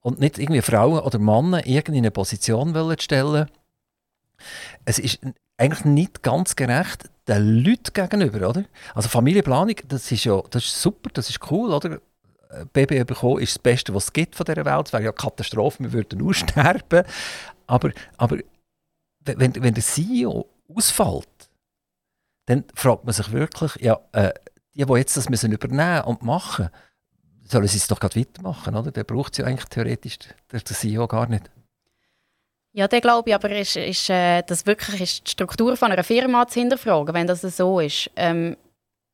[0.00, 3.48] Und nicht irgendwie Frauen oder Männer in eine Position wollen stellen.
[4.84, 5.20] Es ist
[5.56, 8.64] eigentlich nicht ganz gerecht den Leuten gegenüber, oder?
[8.94, 12.00] Also Familienplanung, das ist ja das ist super, das ist cool, oder?
[12.72, 14.86] Baby bekommen ist das Beste, was es gibt von dieser Welt.
[14.86, 17.04] Es wäre ja eine Katastrophe, wir würden aussterben.
[17.66, 18.38] Aber, aber
[19.24, 21.28] wenn, wenn der CEO ausfällt,
[22.46, 24.32] dann fragt man sich wirklich, ja, äh,
[24.74, 26.68] die, die jetzt das müssen übernehmen und machen,
[27.44, 28.90] sollen sie es doch gerade weitermachen, oder?
[28.90, 30.18] Der braucht es ja eigentlich theoretisch,
[30.50, 31.50] der CEO gar nicht.
[32.76, 36.02] Ja, der glaube ich aber, ist, ist äh, das wirklich ist die Struktur von einer
[36.02, 38.10] Firma zu hinterfragen, wenn das so ist.
[38.16, 38.56] Ähm,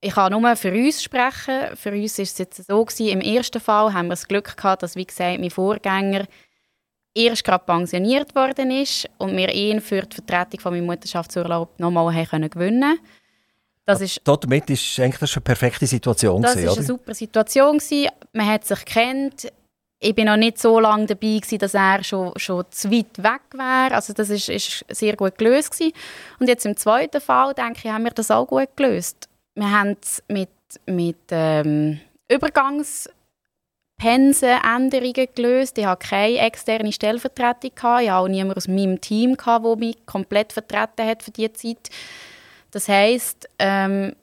[0.00, 1.76] ich kann nur für uns sprechen.
[1.76, 4.82] Für uns ist es jetzt so gewesen, im ersten Fall haben wir das Glück gehabt,
[4.82, 6.24] dass, wie gesagt, mein Vorgänger
[7.14, 12.14] erst gerade pensioniert worden ist und wir ihn für die Vertretung von meinem Mutterschaftsurlaub nochmal
[12.14, 12.98] gewinnen können.
[13.84, 16.40] Das ist, Damit ist eigentlich das eine perfekte Situation.
[16.40, 17.76] Das war eine super Situation.
[17.76, 18.08] Gewesen.
[18.32, 19.52] Man hat sich kennt
[20.02, 23.42] ich bin noch nicht so lange dabei gewesen, dass er schon, schon zu weit weg
[23.52, 23.94] wäre.
[23.94, 25.92] Also das ist, ist sehr gut gelöst gewesen.
[26.38, 29.28] Und jetzt im zweiten Fall, denke ich, haben wir das auch gut gelöst.
[29.54, 30.48] Wir haben es mit,
[30.86, 35.76] mit ähm, Übergangspensenänderungen gelöst.
[35.76, 37.70] Ich hatte keine externe Stellvertretung.
[37.76, 41.90] Ich hatte auch niemanden aus meinem Team, der mich komplett vertreten hat für diese Zeit.
[42.70, 44.16] Das heisst, ähm,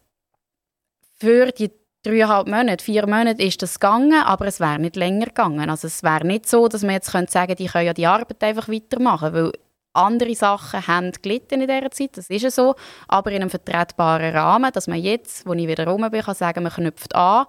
[1.19, 1.69] für die
[2.03, 5.69] dreieinhalb Monate, vier Monate ist das gegangen, aber es wäre nicht länger gegangen.
[5.69, 8.43] Also es wäre nicht so, dass man jetzt könnte sagen die können ja die Arbeit
[8.43, 9.51] einfach weitermachen, weil
[9.93, 12.75] andere Sachen haben gelitten in dieser Zeit, das ist ja so,
[13.07, 16.63] aber in einem vertretbaren Rahmen, dass man jetzt, wo ich wieder rum bin, kann sagen,
[16.63, 17.45] man knüpft an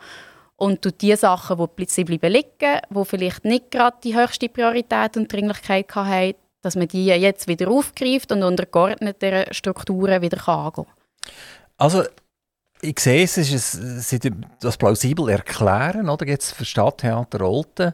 [0.56, 5.16] und tut die Sachen, die sie bleiben liegen, die vielleicht nicht gerade die höchste Priorität
[5.16, 10.86] und Dringlichkeit haben, dass man die jetzt wieder aufgreift und unter geordneten Strukturen wieder angehen
[10.86, 10.94] kann.
[11.76, 12.02] Also
[12.80, 16.26] ich sehe es, ist es, das plausibel erklären, oder?
[16.26, 17.92] Jetzt für Stadttheater Olten,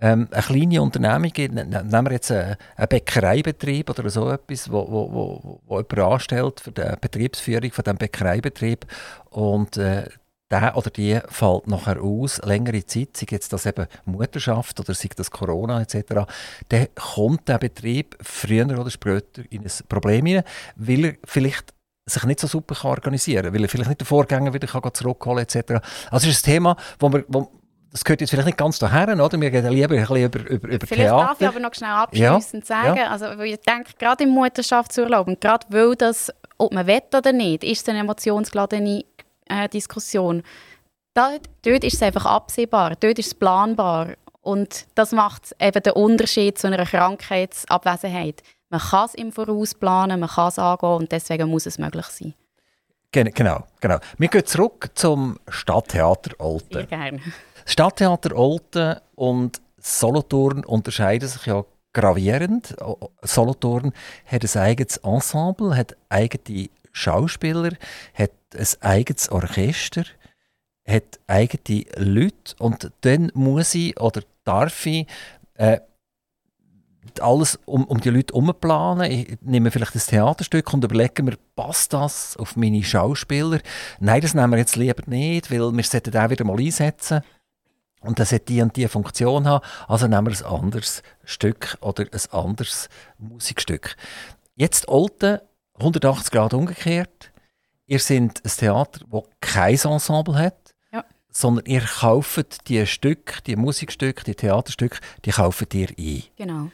[0.00, 4.70] ähm, eine kleine Unternehmung, ne, ne, nehmen wir jetzt einen, einen Bäckereibetrieb oder so etwas,
[4.70, 8.86] wo, wo, wo, wo jemand anstellt für die Betriebsführung von diesem Bäckereibetrieb
[9.30, 10.08] und äh,
[10.50, 15.08] der oder die fällt nachher aus, längere Zeit, sei jetzt das eben Mutterschaft oder sei
[15.16, 16.26] das Corona etc.,
[16.68, 20.44] dann kommt der Betrieb früher oder später in ein Problem hinein,
[20.76, 21.72] weil er vielleicht
[22.06, 24.82] sich nicht so super kann organisieren kann, weil er vielleicht nicht den Vorgänger wieder kann
[24.92, 25.86] zurückholen kann etc.
[26.10, 27.50] Also ist ein Thema, wo man, wo,
[27.90, 29.40] das gehört jetzt vielleicht nicht ganz daher, oder?
[29.40, 31.26] Wir reden lieber ein bisschen über, über, über Vielleicht Theater.
[31.26, 32.82] darf ich aber noch schnell abschließend ja.
[32.82, 33.08] sagen, ja.
[33.08, 37.64] also ich denke, gerade im Mutterschaftsurlaub und gerade weil das, ob man will oder nicht,
[37.64, 39.04] ist es eine emotionsgeladene
[39.46, 40.42] äh, Diskussion.
[41.14, 45.92] Da, dort ist es einfach absehbar, dort ist es planbar und das macht eben den
[45.92, 48.42] Unterschied zu einer Krankheitsabwesenheit.
[48.74, 52.06] Man kann es im Voraus planen, man kann es angehen und deswegen muss es möglich
[52.06, 52.34] sein.
[53.12, 54.00] Genau, genau.
[54.18, 56.72] Wir gehen zurück zum Stadttheater Olten.
[56.72, 57.20] Sehr gerne.
[57.62, 62.74] Das Stadttheater Olten und Solothurn unterscheiden sich ja gravierend.
[63.22, 63.92] Solothurn
[64.26, 67.70] hat ein eigenes Ensemble, hat eigene Schauspieler,
[68.12, 70.02] hat ein eigenes Orchester,
[70.84, 75.06] hat eigene Leute und dann muss ich oder darf ich
[75.54, 75.78] äh,
[77.20, 79.10] alles um, um die Leute umplanen.
[79.10, 83.60] Ich nehme vielleicht ein Theaterstück und überlege mir, passt das auf meine Schauspieler?
[84.00, 87.22] Nein, das nehmen wir jetzt lieber nicht, weil wir sollten den wieder mal einsetzen.
[88.00, 89.64] Und das hat die und die Funktion haben.
[89.88, 92.88] Also nehmen wir ein anderes Stück oder ein anderes
[93.18, 93.96] Musikstück.
[94.56, 95.38] Jetzt Olten,
[95.78, 97.32] 180 Grad umgekehrt.
[97.86, 101.04] Ihr seid ein Theater, das kein Ensemble hat, ja.
[101.30, 106.22] sondern ihr kauft die Stücke, die Musikstücke, die Theaterstücke, die kauft ihr ein.
[106.36, 106.70] Genau.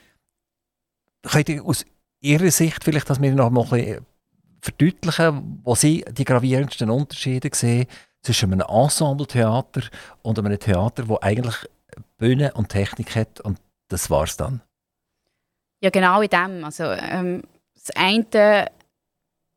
[1.23, 1.85] Könnt ihr aus
[2.21, 4.03] Ihrer Sicht vielleicht, dass wir noch mal
[4.61, 7.87] verdeutlichen, wo Sie die gravierendsten Unterschiede sehen
[8.23, 9.83] zwischen einem Ensemble-Theater
[10.23, 11.57] und einem Theater, wo eigentlich
[12.19, 14.61] Bühne und Technik hat und das war es dann?
[15.83, 16.65] Ja, genau in dem.
[16.65, 17.43] Also, ähm,
[17.75, 18.71] das eine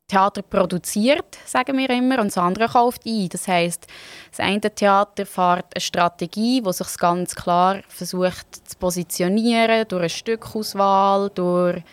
[0.07, 3.29] Theater produziert, sagen wir immer, und das andere kauft ein.
[3.29, 3.87] Das heißt,
[4.29, 10.09] das eine Theater fährt eine Strategie, wo sich ganz klar versucht zu positionieren durch eine
[10.09, 11.83] Stückauswahl, durch,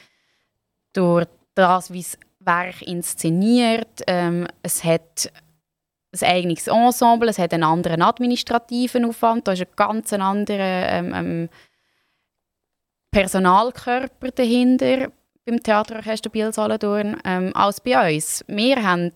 [0.92, 4.02] durch das, wie das Werk inszeniert.
[4.06, 5.30] Ähm, es hat
[6.12, 11.14] ein eigenes Ensemble, es hat einen anderen administrativen Aufwand, da ist ein ganz anderer ähm,
[11.14, 11.48] ähm,
[13.12, 15.10] Personalkörper dahinter
[15.50, 18.44] beim Theaterorchester Biel Solothurn ähm, als bei uns.
[18.46, 19.12] Wir haben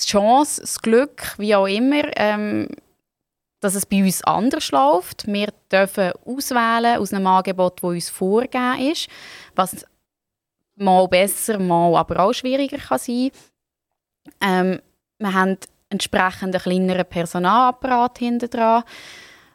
[0.00, 2.68] die Chance, das Glück, wie auch immer, ähm,
[3.60, 5.26] dass es bei uns anders läuft.
[5.26, 9.08] Wir dürfen auswählen aus einem Angebot, das uns vorgegeben ist,
[9.54, 9.84] was
[10.76, 13.30] mal besser, mal aber auch schwieriger kann sein
[14.42, 14.80] ähm,
[15.18, 15.58] wir haben
[15.90, 18.84] entsprechend einen kleineren Personalapparat hinter dran.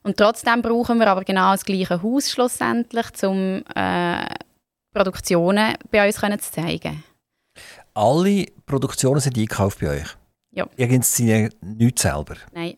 [0.03, 4.25] Und trotzdem brauchen wir aber genau das gleiche Haus schlussendlich, um äh,
[4.95, 7.03] Produktionen bei uns können zu zeigen.
[7.93, 10.07] Alle Produktionen sind eingekauft bei euch?
[10.51, 10.67] Ja.
[10.77, 12.35] Ihr inszeniert nichts selber?
[12.53, 12.77] Nein.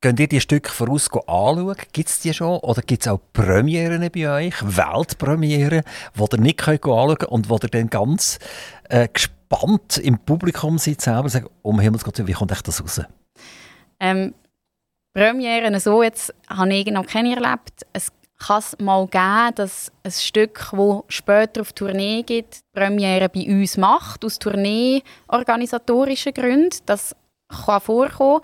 [0.00, 1.76] Könnt ihr die Stücke voraus anschauen?
[1.92, 2.58] Gibt es die schon?
[2.58, 4.54] Oder gibt es auch Premieren bei euch?
[4.62, 5.82] Weltpremieren,
[6.14, 8.38] die ihr nicht könnt anschauen könnt und wo ihr dann ganz
[8.88, 13.00] äh, gespannt im Publikum seid selber und sagt, um Himmels Gott, wie kommt das raus?
[14.00, 14.34] Ähm,
[15.14, 17.86] Premieren so jetzt habe ich noch keine erlebt.
[17.92, 23.46] Es kann es mal geben, dass ein Stück, das später auf Tournee geht, Premiere bei
[23.46, 26.78] uns macht, aus Tournee-organisatorischen Gründen.
[26.86, 27.16] Das
[27.48, 28.42] kann vorkommen.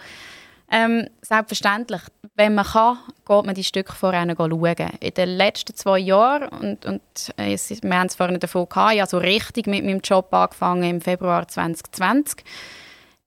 [0.70, 2.00] Ähm, selbstverständlich,
[2.34, 4.74] wenn man kann, geht man die Stücke vorher schauen.
[5.00, 7.02] In den letzten zwei Jahren, und, und
[7.36, 10.82] äh, wir haben es vorhin davon gehabt, ich habe so richtig mit meinem Job angefangen
[10.84, 12.44] im Februar 2020,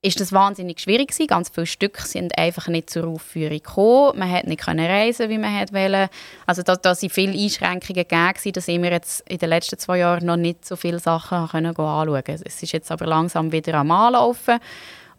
[0.01, 1.27] ist das wahnsinnig schwierig gewesen.
[1.27, 4.19] Ganz viele Stücke sind einfach nicht zur Aufführung gekommen.
[4.19, 6.09] Man konnte nicht reisen, wie man wollte.
[6.45, 10.25] Also da, da sind viele Einschränkungen gegeben, dass wir jetzt in den letzten zwei Jahren
[10.25, 12.43] noch nicht so viele Sachen können anschauen können.
[12.45, 14.59] Es ist jetzt aber langsam wieder am Anlaufen.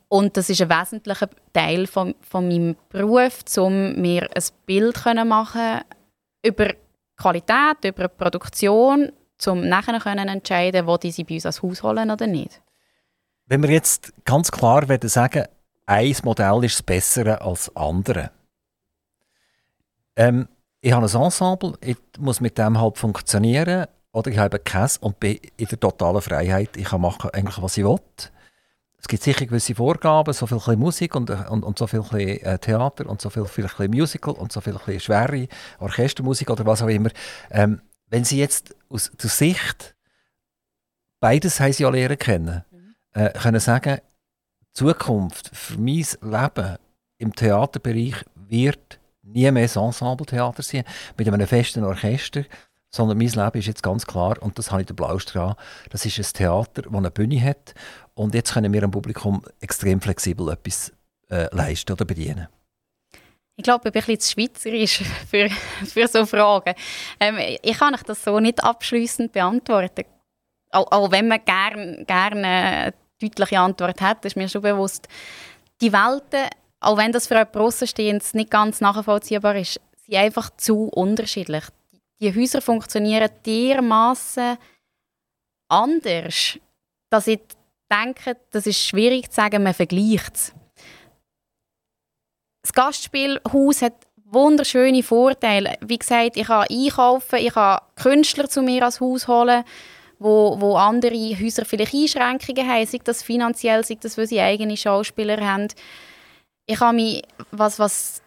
[0.08, 5.80] Und das ist ein wesentlicher Teil von, von meinem Beruf, um mir ein Bild machen
[6.42, 6.72] über
[7.16, 9.12] Qualität, über Produktion,
[9.46, 12.60] um nachher können entscheiden, wo die sie bei uns als Haus holen oder nicht.
[13.50, 15.44] Wenn wir jetzt ganz klar sagen,
[15.86, 18.30] ein Modell ist das Bessere als andere.
[20.16, 20.48] Ähm,
[20.82, 25.18] ich habe ein Ensemble, ich muss mit dem halt funktionieren oder ich habe keins und
[25.18, 26.76] bin in der totalen Freiheit.
[26.76, 27.98] Ich kann machen, eigentlich, was ich will.
[28.98, 33.08] Es gibt sicher gewisse Vorgaben, so viel Musik und, und, und so viel äh, Theater
[33.08, 37.10] und so viel vielleicht Musical und so viel schwere Orchestermusik oder was auch immer.
[37.50, 37.80] Ähm,
[38.10, 39.94] wenn Sie jetzt aus der Sicht,
[41.18, 42.64] beides haben Sie ja lernen kennen.
[43.18, 43.98] Äh, können sagen,
[44.72, 46.76] Zukunft für mein Leben
[47.18, 50.84] im Theaterbereich wird nie mehr das Ensemble-Theater sein,
[51.16, 52.44] mit einem festen Orchester,
[52.90, 55.56] sondern mein Leben ist jetzt ganz klar, und das habe ich den Blaustrahl,
[55.90, 57.74] das ist ein Theater, das eine Bühne hat
[58.14, 60.92] und jetzt können wir am Publikum extrem flexibel etwas
[61.28, 62.46] äh, leisten oder bedienen.
[63.56, 65.50] Ich glaube, ich bin ein bisschen zu schweizerisch für,
[65.84, 66.74] für so Fragen.
[67.18, 70.04] Ähm, ich kann euch das so nicht abschließend beantworten.
[70.70, 75.08] Auch, auch, wenn man gerne gern deutliche Antwort hat, ist mir schon bewusst,
[75.80, 76.48] die Welten,
[76.80, 81.64] auch wenn das für einen Außenstehenden nicht ganz nachvollziehbar ist, sind einfach zu unterschiedlich
[82.20, 84.58] die Häuser funktionieren dermaßen
[85.68, 86.58] anders,
[87.10, 87.40] dass ich
[87.90, 90.52] denke, das ist schwierig zu sagen, man vergleicht es.
[92.62, 95.78] Das Gastspielhaus hat wunderschöne Vorteile.
[95.80, 99.64] Wie gesagt, ich kann einkaufen, ich kann Künstler zu mir als Haus holen,
[100.18, 104.76] wo, wo andere Häuser vielleicht Einschränkungen haben, sei das finanziell, sei das, weil sie eigene
[104.76, 105.68] Schauspieler haben.
[106.66, 108.22] Ich kann mich, was, was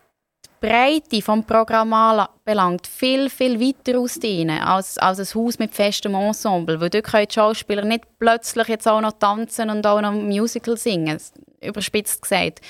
[0.62, 6.80] Breite vom Programm anbelangt, viel, viel weiter ausdehnen als, als ein Haus mit festem Ensemble.
[6.80, 10.78] Weil dort können die Schauspieler nicht plötzlich jetzt auch noch tanzen und auch noch Musical
[10.78, 11.20] singen,
[11.62, 12.62] überspitzt gesagt.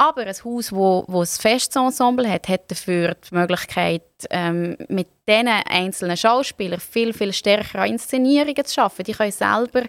[0.00, 5.08] Aber ein Haus, wo, wo ein festes Ensemble hat, hat dafür die Möglichkeit, ähm, mit
[5.28, 9.04] diesen einzelnen Schauspielern viel, viel stärker Inszenierungen zu schaffen.
[9.04, 9.82] Die können selber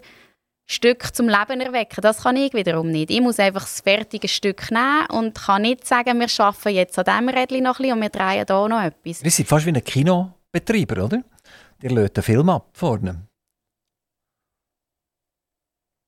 [0.65, 2.02] Stück zum Leben erwecken.
[2.02, 3.12] Das kann ich wiederum nicht.
[3.12, 7.06] Ich muss einfach das fertige Stück nehmen und kann nicht sagen, wir arbeiten jetzt an
[7.06, 9.24] diesem Rädchen noch ein bisschen und wir drehen hier noch etwas.
[9.24, 11.24] Wir sind fast wie ein Kinobetreiber, oder?
[11.82, 13.28] Der löst den Film ab vorne.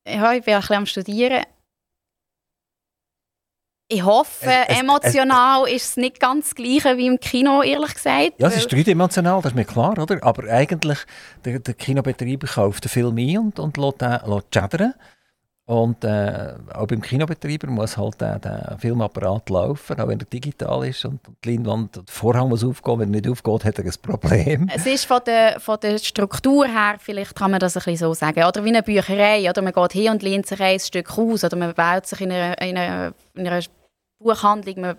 [0.07, 1.43] Ja, ich bin ein bisschen am Studieren.
[3.93, 7.93] Ich hoffe, es, emotional es, ist es nicht ganz das Gleiche wie im Kino, ehrlich
[7.93, 8.31] gesagt.
[8.37, 10.17] Ja, es ist dreidimensional, das ist mir klar, oder?
[10.23, 10.99] Aber eigentlich,
[11.43, 14.93] der, der Kinobetreiber kauft den Film ein und, und lässt ihn schädern.
[15.65, 20.87] Und äh, auch beim Kinobetreiber muss halt der, der Filmapparat laufen, auch wenn er digital
[20.87, 22.99] ist und die Leinwand, der Vorhang muss aufgehen.
[22.99, 24.69] Wenn er nicht aufgeht, hat er ein Problem.
[24.73, 28.13] Es ist von der, von der Struktur her, vielleicht kann man das ein bisschen so
[28.13, 31.43] sagen, oder wie eine Bücherei, oder man geht hin und lehnt sich ein Stück aus,
[31.43, 33.61] oder man baut sich in einer, in einer, in einer
[34.21, 34.97] Buchhandlung, man,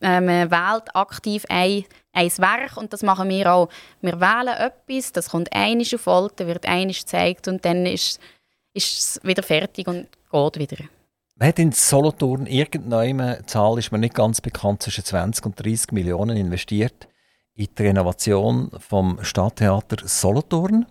[0.00, 3.68] äh, man wählt aktiv ein, ein Werk und das machen wir auch.
[4.00, 8.20] Wir wählen etwas, das kommt einisch auf Folter, wird einisch gezeigt und dann ist,
[8.74, 10.84] ist es wieder fertig und geht wieder.
[11.36, 15.92] Man hat in Solothurn irgendeine Zahl, ist mir nicht ganz bekannt, zwischen 20 und 30
[15.92, 17.06] Millionen investiert
[17.54, 20.86] in die Renovation vom Stadttheater Solothurn.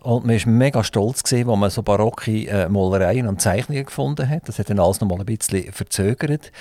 [0.00, 4.28] Und man war mega stolz, gewesen, als man so barocke äh, Malereien und Zeichnungen gefunden
[4.28, 4.48] hat.
[4.48, 6.52] Das hat dann alles noch mal ein bisschen verzögert.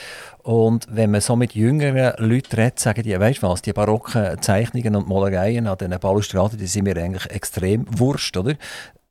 [0.44, 4.42] Und wenn man so mit jüngeren Leuten redet, sagen die, weißt du was, die barocken
[4.42, 8.56] Zeichnungen und Malereien an diesen Balustraden, die sind mir eigentlich extrem wurscht, oder?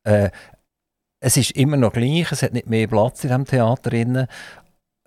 [0.04, 0.30] Äh,
[1.20, 3.90] es ist immer noch gleich, es hat nicht mehr Platz in diesem Theater.
[3.90, 4.26] Drin,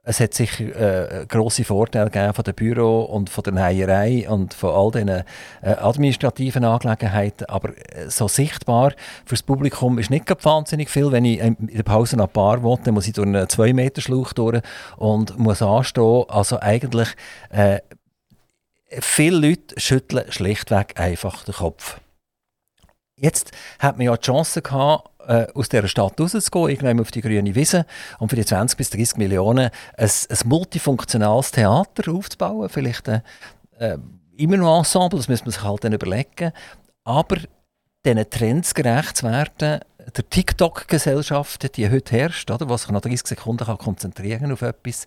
[0.08, 4.54] es hat sicher äh, grosse Vorteile gegeben von dem Büro und von der Näherei und
[4.54, 5.24] von all diesen äh,
[5.62, 8.92] administrativen Angelegenheiten, aber äh, so sichtbar
[9.26, 11.12] für das Publikum ist nicht wahnsinnig viel.
[11.12, 14.02] Wenn ich in der Pause nach Bar will, dann muss ich durch einen 2 Meter
[14.02, 14.62] Schlauch durch
[14.96, 16.24] und muss anstehen.
[16.30, 17.10] Also eigentlich
[17.50, 17.80] äh,
[19.02, 22.00] viele Leute schütteln schlichtweg einfach den Kopf.
[23.20, 27.22] Jetzt hat man ja die Chance gehabt, äh, aus dieser Stadt rauszugehen, irgendwann auf die
[27.22, 27.88] grüne Wiese
[28.20, 32.70] und für die 20 bis 30 Millionen ein, ein multifunktionales Theater aufzubauen.
[32.70, 33.22] Vielleicht äh,
[33.80, 33.98] äh,
[34.38, 36.52] immer noch Ensemble, das müssen man sich halt dann überlegen.
[37.04, 37.38] Aber
[38.06, 39.82] diesen Trends gerecht zu werden,
[40.16, 45.06] der TikTok-Gesellschaft, die heute herrscht, oder, was sich nach 30 Sekunden kann konzentrieren auf etwas,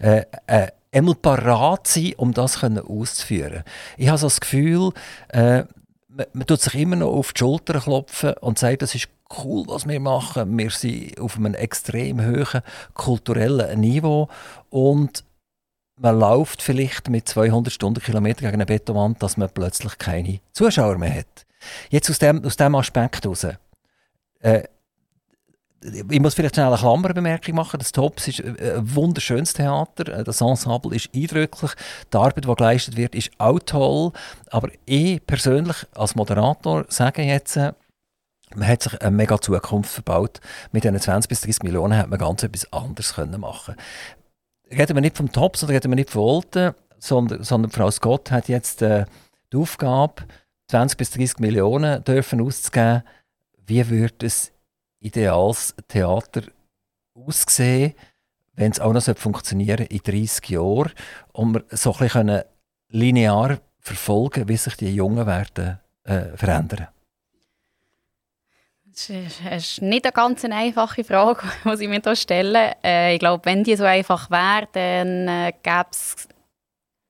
[0.00, 3.64] äh, äh, einmal parat sein, um das auszuführen.
[3.98, 4.92] Ich habe so das Gefühl,
[5.28, 5.64] äh,
[6.14, 9.64] man, man tut sich immer noch auf die Schulter klopfen und sagt, das ist cool,
[9.66, 10.56] was wir machen.
[10.58, 12.62] Wir sind auf einem extrem hohen
[12.94, 14.28] kulturellen Niveau
[14.70, 15.24] und
[15.96, 21.14] man läuft vielleicht mit 200 Stundenkilometern gegen eine Betonwand, dass man plötzlich keine Zuschauer mehr
[21.14, 21.46] hat.
[21.90, 23.46] Jetzt aus dem, aus dem Aspekt heraus.
[24.40, 24.62] Äh,
[25.82, 27.78] ich muss vielleicht schnell eine Klammerbemerkung machen.
[27.78, 30.24] Das Tops ist ein wunderschönes Theater.
[30.24, 31.72] Das Ensemble ist eindrücklich.
[32.12, 34.12] Die Arbeit, die geleistet wird, ist auch toll.
[34.50, 40.40] Aber ich persönlich als Moderator sage jetzt, man hat sich eine mega Zukunft verbaut.
[40.72, 43.76] Mit diesen 20 bis 30 Millionen hätte man ganz etwas anderes können machen
[44.70, 48.30] Reden wir nicht vom Tops oder reden wir nicht von Olten, sondern, sondern Frau Scott
[48.30, 49.04] hat jetzt äh,
[49.52, 50.22] die Aufgabe,
[50.68, 53.02] 20 bis 30 Millionen dürfen auszugeben.
[53.66, 54.32] Wie würde ein
[55.00, 56.42] ideales Theater
[57.14, 57.94] aussehen,
[58.54, 60.92] wenn es auch noch funktionieren in 30 Jahren
[61.32, 62.42] und wir so ein bisschen
[62.88, 66.88] linear verfolgen wie sich die Jungen werden äh, verändern?
[68.84, 72.76] Das ist nicht eine ganz einfache Frage, die ich mir hier stelle.
[72.84, 76.28] Äh, ich glaube, wenn die so einfach wäre, dann äh, gäbe es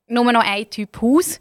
[0.06, 1.40] nur noch einen Typ Haus.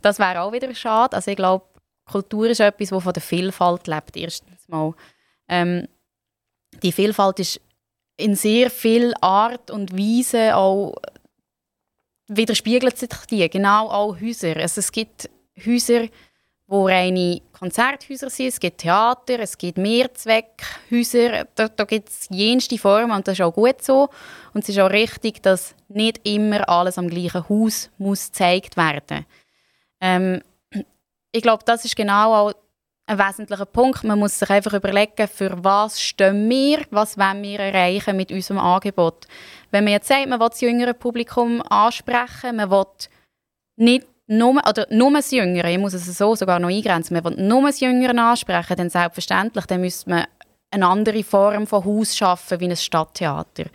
[0.00, 1.16] Das wäre auch wieder schade.
[1.16, 1.66] Also ich glaube,
[2.06, 4.94] Kultur ist etwas, das von der Vielfalt lebt, erstens mal.
[5.48, 5.88] Ähm,
[6.82, 7.60] die Vielfalt ist
[8.16, 10.94] in sehr viel Art und Weise auch
[12.28, 14.56] widerspiegelt sich die, genau auch Häuser.
[14.56, 15.30] Also es gibt
[15.64, 16.08] Häuser,
[16.66, 22.76] wo reine Konzerthäuser sind, es gibt Theater, es gibt Mehrzweckhäuser, da, da gibt es jenste
[22.78, 24.08] Formen und das ist auch gut so.
[24.52, 29.24] Und es ist auch richtig, dass nicht immer alles am gleichen Haus muss gezeigt werden
[30.00, 30.42] ähm,
[31.30, 32.52] Ich glaube, das ist genau auch
[33.06, 34.04] ein wesentlicher Punkt.
[34.04, 38.58] Man muss sich einfach überlegen, für was stehen wir, was wollen wir erreichen mit unserem
[38.58, 39.26] Angebot.
[39.70, 42.86] Wenn man jetzt sagt, man will das jüngere Publikum ansprechen, man will
[43.76, 47.46] nicht nur, oder nur das Jüngere, ich muss es so sogar noch eingrenzen, man will
[47.46, 50.26] nur das Jüngere ansprechen, dann selbstverständlich, dann müsste man
[50.70, 53.66] eine andere Form von Haus schaffen, wie ein Stadttheater.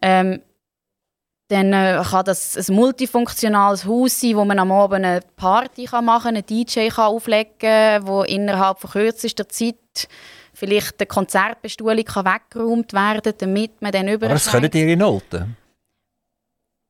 [0.00, 0.40] Ähm,
[1.48, 6.04] dann äh, kann das ein multifunktionales Haus sein, wo man am Abend eine Party kann
[6.04, 9.76] machen kann, einen DJ kann auflegen kann, wo innerhalb von kürzester Zeit
[10.54, 14.26] vielleicht eine Konzertbestuhlung kann weggeräumt werden kann, damit man dann über.
[14.26, 15.56] Aber das können die in Olten?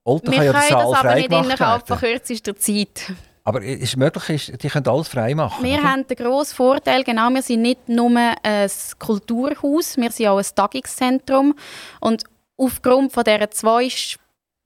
[0.05, 3.13] Olten kann ja den Saal das aber nicht innerhalb von kürzester Zeit.
[3.47, 5.63] Aber ist möglich, die können alles frei machen?
[5.63, 5.91] Wir oder?
[5.91, 10.47] haben den grossen Vorteil, genau, wir sind nicht nur ein Kulturhaus, wir sind auch ein
[10.55, 11.55] Tagungszentrum.
[12.01, 12.25] Und
[12.57, 13.91] aufgrund von dieser zwei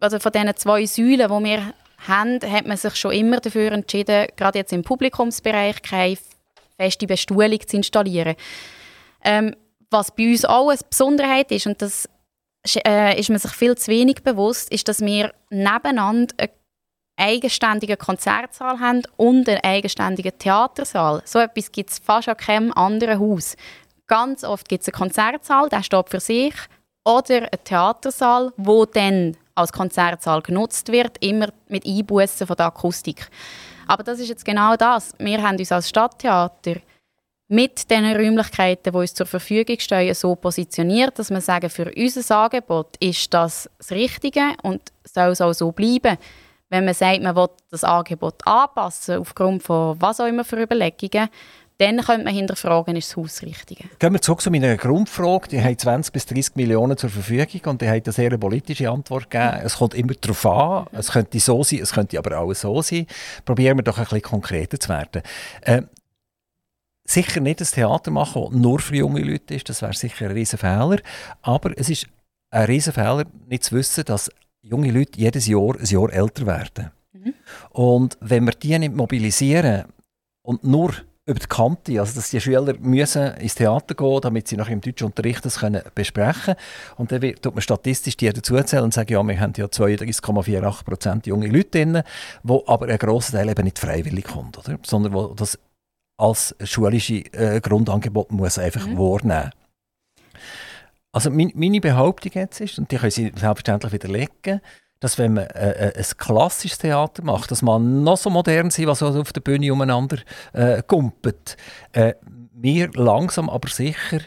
[0.00, 1.74] also von diesen zwei Säulen, die wir
[2.06, 6.18] haben, hat man sich schon immer dafür entschieden, gerade jetzt im Publikumsbereich keine
[6.76, 8.36] feste Bestuhlung zu installieren.
[9.24, 9.56] Ähm,
[9.90, 12.08] was bei uns auch eine Besonderheit ist, und das
[12.86, 16.50] äh, ist man sich viel zu wenig bewusst, ist, dass wir nebeneinander einen
[17.16, 21.22] eigenständigen Konzertsaal haben und einen eigenständigen Theatersaal.
[21.24, 23.56] So etwas gibt es fast an keinem anderen Haus.
[24.06, 26.54] Ganz oft gibt es einen Konzertsaal, der steht für sich,
[27.04, 33.28] oder einen Theatersaal, wo dann als Konzertsaal genutzt wird, immer mit Einbußen von der Akustik.
[33.86, 35.12] Aber das ist jetzt genau das.
[35.18, 36.76] Wir haben uns als Stadttheater
[37.48, 42.36] mit den Räumlichkeiten, die uns zur Verfügung stehen, so positioniert, dass wir sagen, für unser
[42.36, 46.18] Angebot ist das das Richtige und soll es auch so bleiben.
[46.68, 51.30] Wenn man sagt, man will das Angebot anpassen, aufgrund von was auch immer für Überlegungen,
[51.78, 53.84] dann könnte man hinterfragen, ist das Haus richtig.
[54.00, 55.48] Gehen wir zurück zu meiner Grundfrage.
[55.48, 59.30] Die haben 20 bis 30 Millionen zur Verfügung und die haben eine sehr politische Antwort
[59.30, 59.60] gegeben.
[59.62, 60.86] Es kommt immer darauf an.
[60.92, 63.06] Es könnte so sein, es könnte aber auch so sein.
[63.44, 65.22] Probieren wir doch ein bisschen konkreter zu werden.
[65.60, 65.82] Äh,
[67.04, 69.68] sicher nicht ein Theater machen, das nur für junge Leute ist.
[69.68, 70.98] Das wäre sicher ein riesen Fehler.
[71.42, 72.08] Aber es ist
[72.50, 76.90] ein riesen Fehler, nicht zu wissen, dass junge Leute jedes Jahr ein Jahr älter werden.
[77.12, 77.34] Mhm.
[77.70, 79.84] Und wenn wir die nicht mobilisieren
[80.42, 80.92] und nur
[81.28, 84.80] über die Kante, also dass die Schüler müssen ins Theater gehen, damit sie nach im
[84.80, 86.54] Deutschunterricht das können besprechen
[86.96, 91.28] und dann wird, tut man statistisch die dazuzählen und sagen, ja, wir haben ja 32,48
[91.28, 92.02] junge Leute drin,
[92.42, 94.78] wo aber ein grosser Teil eben nicht freiwillig kommt, oder?
[94.82, 95.58] sondern wo das
[96.16, 98.98] als schulische äh, Grundangebot muss einfach mhm.
[98.98, 99.50] wahrnehmen
[101.12, 104.60] Also mein, meine Behauptung jetzt ist, und die können Sie selbstverständlich widerlegen,
[105.00, 108.86] dass wenn man äh, äh, ein klassisches Theater macht, dass man noch so modern sein,
[108.86, 110.18] was auf der Bühne umeinander
[110.52, 111.56] äh, kumpelt,
[111.92, 112.14] äh,
[112.52, 114.18] wir langsam aber sicher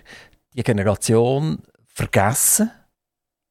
[0.54, 2.72] die Generation vergessen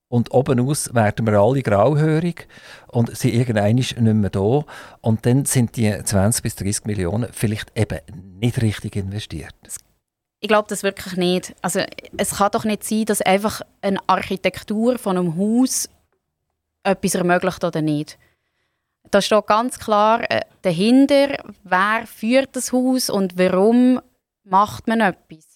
[0.09, 2.49] und oben aus werden wir alle grauhörig
[2.89, 4.65] und sind irgendwann nicht mehr da
[5.03, 8.01] und dann sind die 20 bis 30 Millionen vielleicht eben
[8.41, 9.55] nicht richtig investiert.
[10.43, 11.55] Ich glaube das wirklich nicht.
[11.61, 11.83] Also
[12.17, 15.91] es kann doch nicht sein, dass einfach eine Architektur von einem Haus
[16.83, 18.19] etwas ermöglicht oder nicht.
[19.11, 24.01] Da steht ganz klar äh, dahinter, wer führt das Haus und warum
[24.45, 25.51] macht man etwas.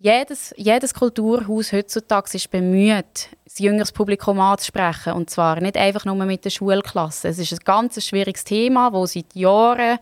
[0.00, 5.12] Jedes, jedes Kulturhaus heutzutage ist bemüht, das jüngeres Publikum anzusprechen.
[5.12, 7.28] Und zwar nicht einfach nur mit der Schulklasse.
[7.28, 9.98] Es ist ein ganz schwieriges Thema, das seit Jahren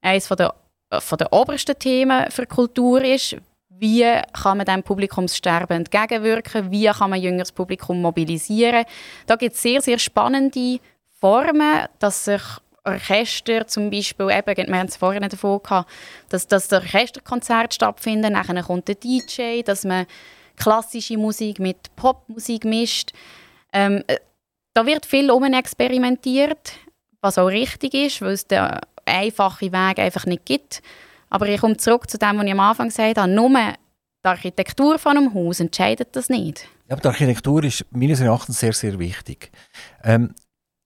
[0.00, 0.54] eines der,
[1.00, 3.36] von der obersten Themen für Kultur ist
[3.78, 8.84] wie kann man dem Publikumssterben entgegenwirken, wie kann man jüngeres Publikum mobilisieren.
[9.26, 10.80] Da gibt es sehr, sehr spannende
[11.12, 12.42] Formen, dass sich
[12.84, 15.90] Orchester zum Beispiel, eben, wir haben es vorhin davon gehabt,
[16.28, 20.06] dass, dass der Orchesterkonzert stattfindet, nachher kommt der DJ, dass man
[20.56, 23.12] klassische Musik mit Popmusik mischt.
[23.72, 24.18] Ähm, äh,
[24.72, 26.74] da wird viel um experimentiert,
[27.20, 30.82] was auch richtig ist, weil es der einfache Wege einfach nicht gibt.
[31.28, 33.30] Aber ich komme zurück zu dem, was ich am Anfang gesagt habe.
[33.30, 36.68] Nur die Architektur von einem Haus entscheidet das nicht.
[36.88, 39.50] Ja, aber die Architektur ist meines Erachtens sehr, sehr wichtig.
[40.04, 40.34] Ähm,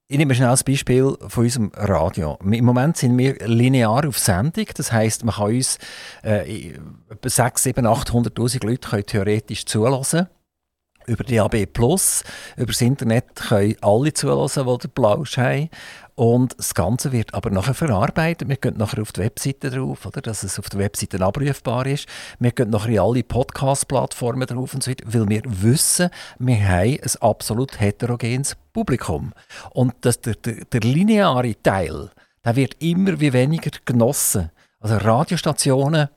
[0.09, 2.36] ich nehme schnell ein Beispiel von unserem Radio.
[2.43, 4.66] Im Moment sind wir linear auf Sendung.
[4.74, 5.78] Das heisst, man kann uns
[6.24, 6.72] äh,
[7.09, 10.26] etwa 6, 7, 800'000 Leute können theoretisch zulassen.
[11.11, 12.23] Über DAB Plus,
[12.57, 15.69] über das Internet können alle zulassen, die den Plausch haben.
[16.15, 18.49] Und das Ganze wird aber nachher verarbeitet.
[18.49, 22.07] Wir gehen nachher auf die Webseite drauf, oder, dass es auf der Webseite abrufbar ist.
[22.39, 26.99] Wir gehen nachher in alle Podcast-Plattformen drauf und so weiter, weil wir wissen, wir haben
[27.03, 29.33] ein absolut heterogenes Publikum.
[29.71, 32.11] Und das, der, der, der lineare Teil,
[32.45, 34.53] der wird immer wie weniger genossen.
[34.79, 36.09] Also Radiostationen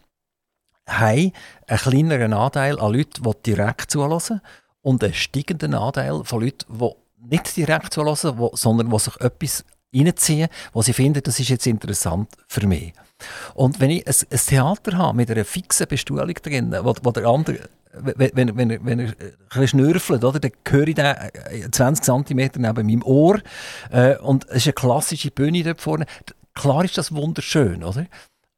[0.88, 1.32] haben
[1.68, 4.42] einen kleineren Anteil an Leuten, die direkt zulassen
[4.84, 6.90] und einen steigenden Anteil von Leuten, die
[7.30, 9.66] nicht direkt zulassen, sondern die sich etwas
[9.96, 12.94] reinziehen, wo sie finden, das ist jetzt interessant für mich.
[13.56, 17.26] Und wenn ich ein, ein Theater habe mit einer fixen Bestuhlung drin, wo, wo der
[17.26, 17.60] andere
[17.96, 19.14] wenn, wenn, wenn, er, wenn er
[19.52, 23.40] ein schnürfelt, oder, dann höre ich den 20 cm neben meinem Ohr
[23.92, 26.08] äh, und es ist eine klassische Bühne dort vorne.
[26.56, 28.08] Klar ist das wunderschön, oder?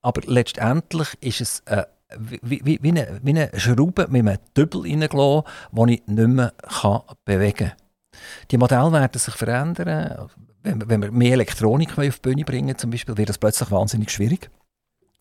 [0.06, 1.84] aber letztendlich ist es äh,
[2.18, 6.54] wie, wie, wie, eine, wie eine Schraube mit einem Dübel reingelassen, den ich nicht mehr
[6.82, 7.78] kann bewegen kann.
[8.52, 10.30] Die Modelle werden sich verändern
[10.64, 14.10] wenn, wenn wir mehr Elektronik auf die Bühne bringen, zum Beispiel, wird das plötzlich wahnsinnig
[14.10, 14.50] schwierig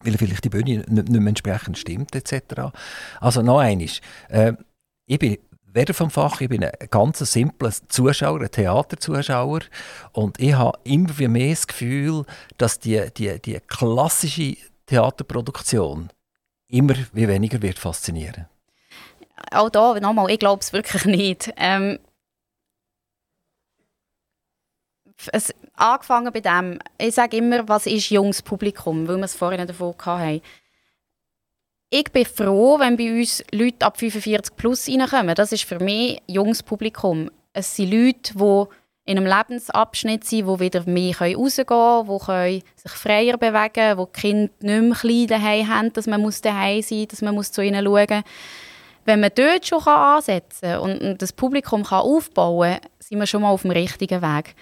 [0.05, 2.74] weil vielleicht die Bühne nicht, mehr entsprechend stimmt etc.
[3.20, 4.53] Also noch eines, äh,
[5.07, 9.61] ich bin weder vom Fach, ich bin ein ganz simpler Zuschauer, ein Theaterzuschauer
[10.12, 12.24] und ich habe immer mehr das Gefühl,
[12.59, 14.57] dass die, die, die klassische
[14.87, 16.11] Theaterproduktion
[16.75, 18.47] immer wie weniger wird faszinieren.
[19.51, 21.53] Auch da nochmal, ich glaube es wirklich nicht.
[21.57, 21.99] Ähm,
[25.33, 29.66] es, angefangen bei dem, ich sage immer, was ist junges Publikum, weil wir es vorhin
[29.66, 30.43] davon hatten.
[31.91, 35.35] Ich bin froh, wenn bei uns Leute ab 45 plus reinkommen.
[35.37, 37.31] Das ist für mich junges Publikum.
[37.53, 38.66] Es sind Leute, die
[39.07, 44.05] in einem Lebensabschnitt sind, die wieder mehr rausgehen können, die sich freier bewegen können, die
[44.07, 47.62] die Kinder nicht mehr klein daheim haben, dass man daheim sein muss, dass man zu
[47.62, 48.22] ihnen schauen muss.
[49.05, 53.42] Wenn man dort schon ansetzen kann und das Publikum kann aufbauen kann, sind wir schon
[53.42, 54.55] mal auf dem richtigen Weg.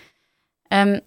[0.70, 1.00] Ähm,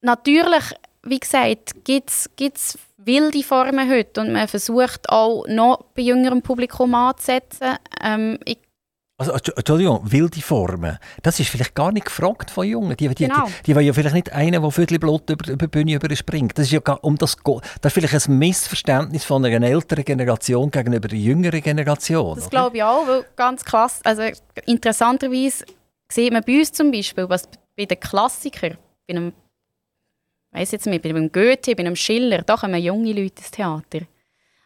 [0.00, 0.64] natürlich,
[1.04, 6.94] wie gesagt, gibt es wilde Formen heute und man versucht auch noch bei jüngerem Publikum
[6.94, 7.76] anzusetzen.
[8.02, 8.58] Ähm, ich
[9.18, 10.96] also, Entschuldigung, wilde Formen.
[11.22, 12.96] Das ist vielleicht gar nicht gefragt von Jungen.
[12.96, 13.46] Die, die, genau.
[13.46, 16.56] die, die, wollen ja vielleicht nicht einen, der Viertel Blut über, über die Bühne überspringt.
[16.56, 20.70] Das ist ja gar, um das, das ist vielleicht ein Missverständnis von einer älteren Generation
[20.70, 22.36] gegenüber der jüngeren Generation.
[22.36, 24.22] Das glaube ich auch, weil ganz klasse, also
[24.66, 25.64] interessanterweise
[26.08, 29.32] sieht man bei uns zum Beispiel, was bei den Klassikern, bei einem,
[30.52, 34.06] weiss jetzt nicht, bei einem Goethe, bei einem Schiller, da kommen junge Leute ins Theater.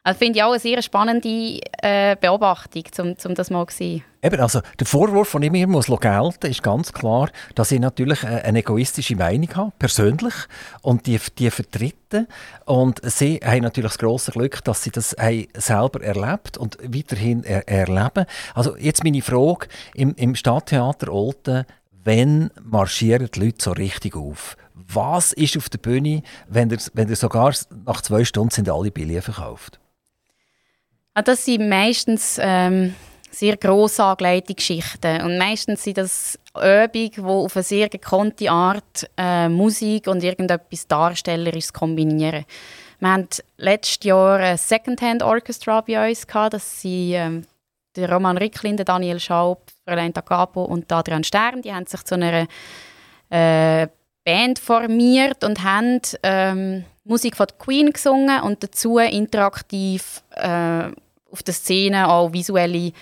[0.03, 4.05] Also finde ich auch eine sehr spannende äh, Beobachtung, um, um das mal zu sehen.
[4.25, 8.25] Eben, also der Vorwurf, den ich mir muss gelten ist ganz klar, dass ich natürlich
[8.25, 10.35] eine egoistische Meinung habe, persönlich,
[10.81, 12.29] und die, die vertreten.
[12.65, 15.17] Und sie haben natürlich das grosse Glück, dass sie das
[15.57, 18.27] selber erlebt und weiterhin er erleben.
[18.55, 21.67] Also jetzt meine Frage, im, im Stadttheater Olten
[22.05, 24.57] wenn marschieren die Leute so richtig auf?
[24.75, 27.55] Was ist auf der Bühne, wenn ihr, wenn ihr sogar
[27.87, 29.79] nach zwei Stunden sind alle Billionen verkauft?
[31.15, 32.95] Ah, das sind meistens ähm,
[33.33, 35.23] sehr gross angelegte Geschichten.
[35.23, 40.87] Und meistens sind das Übungen, die auf eine sehr gekonnte Art äh, Musik und irgendetwas
[40.87, 42.45] Darstellerisches kombinieren.
[43.01, 46.27] Wir hatten letztes Jahr ein Secondhand Orchestra bei uns.
[46.27, 47.47] Das sind ähm,
[47.97, 52.15] der Roman Ricklin, der Daniel Schaub, Fräulein Tagapo und Adrian Stern, die haben sich zu
[52.15, 52.47] einer
[53.29, 53.89] äh,
[54.25, 60.91] Band formiert und haben ähm, Musik von Queen gesungen und dazu interaktiv äh,
[61.33, 62.93] auf der Szene auch visuelle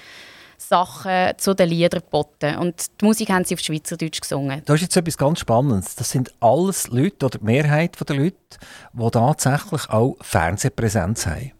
[0.57, 2.57] Sachen zu den Liedern geboten.
[2.57, 4.63] Und die Musik haben sie auf Schweizerdeutsch gesungen.
[4.65, 5.97] Das ist jetzt etwas ganz Spannendes.
[5.97, 8.37] Das sind alles Leute, oder die Mehrheit der Leute,
[8.93, 11.53] die tatsächlich auch Fernsehpräsenz haben.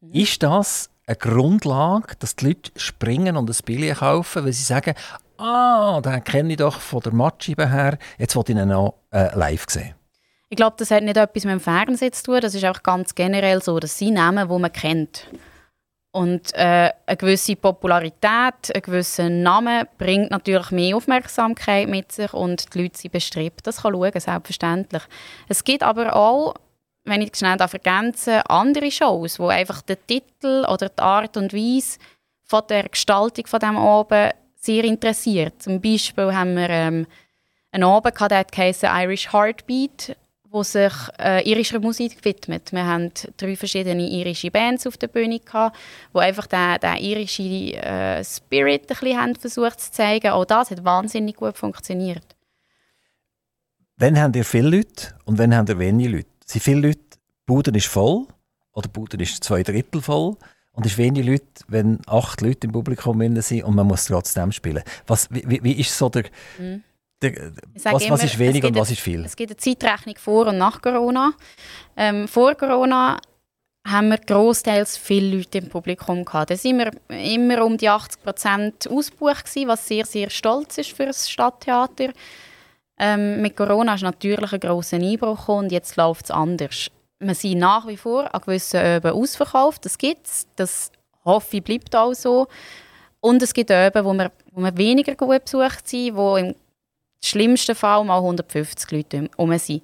[0.00, 0.12] Mhm.
[0.12, 4.94] Ist das eine Grundlage, dass die Leute springen und ein Billett kaufen, weil sie sagen,
[5.38, 9.36] ah, den kenne ich doch von der Matscheibe her, jetzt will ich ihn noch äh,
[9.36, 9.94] live sehen.
[10.48, 13.14] Ich glaube, das hat nicht etwas mit dem Fernsehen zu tun, das ist auch ganz
[13.14, 15.26] generell so, dass sie Namen, die man kennt.
[16.12, 22.74] Und äh, eine gewisse Popularität, ein gewisser Name bringt natürlich mehr Aufmerksamkeit mit sich und
[22.74, 25.02] die Leute sind bestrebt, das kann schauen, selbstverständlich.
[25.48, 26.54] Es gibt aber auch
[27.04, 31.98] wenn ich schnell ergänzen andere Shows, wo einfach der Titel oder die Art und Weise
[32.44, 35.60] von der Gestaltung von dem oben sehr interessiert.
[35.62, 37.06] Zum Beispiel haben wir ähm,
[37.72, 40.16] einen Abend gehabt, der heißt Irish Heartbeat,
[40.52, 42.72] die sich äh, irischer Musik widmet.
[42.72, 45.76] Wir hatten drei verschiedene irische Bands auf der Bühne, gehabt,
[46.14, 50.30] die einfach den, den irischen äh, Spirit ein bisschen haben versucht zu zeigen.
[50.30, 52.24] Auch das hat wahnsinnig gut funktioniert.
[53.96, 56.28] Wann habt ihr viele Leute und wann habt ihr wenige Leute?
[56.44, 58.26] Sind viele Leute, die Bude ist voll
[58.72, 60.36] oder die Bude ist zwei Drittel voll
[60.72, 64.52] und es ist wenig Leute, wenn acht Leute im Publikum sind und man muss trotzdem
[64.52, 64.82] spielen.
[65.06, 66.24] Was, wie, wie ist so der,
[66.58, 66.82] mhm.
[67.22, 69.24] Der was, immer, was, ist wenig und was ist viel?
[69.24, 71.32] Es gibt eine Zeitrechnung vor und nach Corona.
[71.96, 73.18] Ähm, vor Corona
[73.86, 76.50] haben wir großteils viele Leute im Publikum gehabt.
[76.50, 81.06] Da sind wir immer um die 80 Prozent ausgebucht was sehr, sehr stolz ist für
[81.06, 82.12] das Stadttheater.
[82.98, 86.90] Ähm, mit Corona ist natürlich ein grosser Einbruch und jetzt läuft es anders
[87.22, 89.84] wir sind nach wie vor an gewissen Öben ausverkauft.
[89.84, 90.46] Das gibt es.
[90.56, 90.90] Das
[91.24, 92.48] hoffe ich, bleibt auch so.
[93.20, 96.54] Und es gibt Öben, wo wir, wo wir weniger gut besucht sind, wo im
[97.22, 99.82] schlimmsten Fall mal 150 Leute um sind.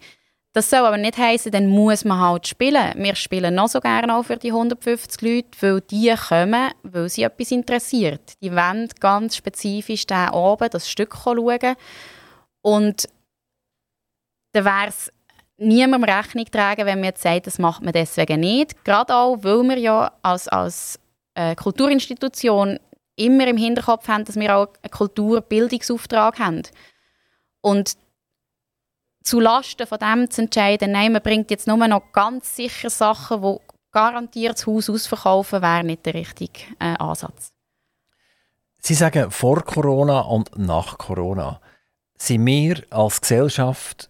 [0.55, 2.95] Das soll aber nicht heißen, dann muss man halt spielen.
[2.97, 7.23] Wir spielen noch so gerne auch für die 150 Leute, weil die kommen, weil sie
[7.23, 8.33] etwas interessiert.
[8.43, 11.77] Die wollen ganz spezifisch diesen Abend das Stück schauen.
[12.63, 13.09] Und
[14.53, 15.13] dann wäre es
[15.59, 18.85] niemandem Rechnung tragen, wenn man jetzt sagt, das macht man deswegen nicht.
[18.85, 20.99] Gerade auch, weil wir ja als, als
[21.35, 22.79] äh, Kulturinstitution
[23.17, 26.63] immer im Hinterkopf haben, dass wir auch einen Kulturbildungsauftrag haben.
[27.69, 27.99] Und
[29.23, 33.43] zu Lasten von dem zu entscheiden, nein, man bringt jetzt nur noch ganz sicher Sachen,
[33.43, 33.57] die
[33.93, 37.53] garantiert das Haus ausverkaufen, wäre nicht der richtige äh, Ansatz.
[38.79, 41.61] Sie sagen vor Corona und nach Corona.
[42.17, 44.09] Sind wir als Gesellschaft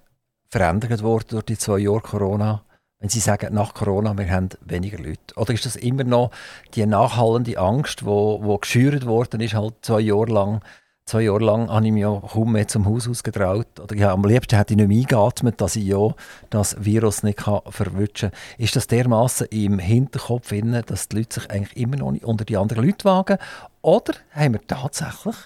[0.50, 2.62] verändert worden durch die zwei Jahre Corona?
[3.00, 5.34] Wenn Sie sagen, nach Corona, wir haben weniger Leute.
[5.36, 6.30] Oder ist das immer noch
[6.74, 10.62] die nachhallende Angst, die wo, wo geschürt worden ist, halt zwei Jahre lang?
[11.08, 13.80] Zwei Jahre lang habe ich mich ja kaum mehr zum Haus ausgetraut.
[13.80, 16.14] Oder ja, am liebsten hätte ich nicht mehr eingeatmet, dass ich ja
[16.50, 18.30] das Virus nicht kann kann.
[18.58, 20.52] Ist das dermaßen im Hinterkopf,
[20.84, 23.38] dass die Leute sich eigentlich immer noch nicht unter die anderen Leute wagen?
[23.80, 25.36] Oder haben wir tatsächlich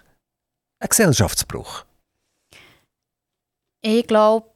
[0.80, 1.84] einen Gesellschaftsbruch?
[3.82, 4.48] Ich glaube,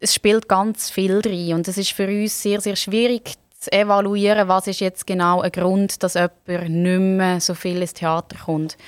[0.00, 4.48] es spielt ganz viel drin und es ist für uns sehr, sehr schwierig zu evaluieren,
[4.48, 8.78] was ist jetzt genau ein Grund, dass jemand nicht mehr so viel ins Theater kommt.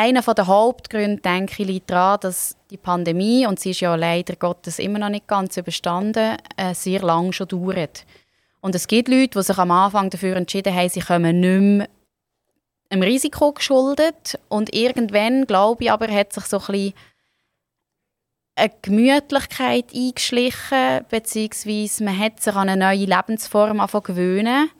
[0.00, 4.36] Einer der Hauptgründe, denke ich, liegt daran, dass die Pandemie, und sie ist ja leider
[4.36, 8.06] Gottes immer noch nicht ganz überstanden, äh, sehr lange schon dauert.
[8.60, 11.88] Und es gibt Leute, die sich am Anfang dafür entschieden haben, sie kommen nicht mehr
[12.90, 14.38] einem Risiko geschuldet.
[14.48, 16.94] Und irgendwann, glaube ich, aber hat sich so ein bisschen
[18.54, 24.70] eine Gemütlichkeit eingeschlichen, beziehungsweise man hat sich an eine neue Lebensform gewöhnen,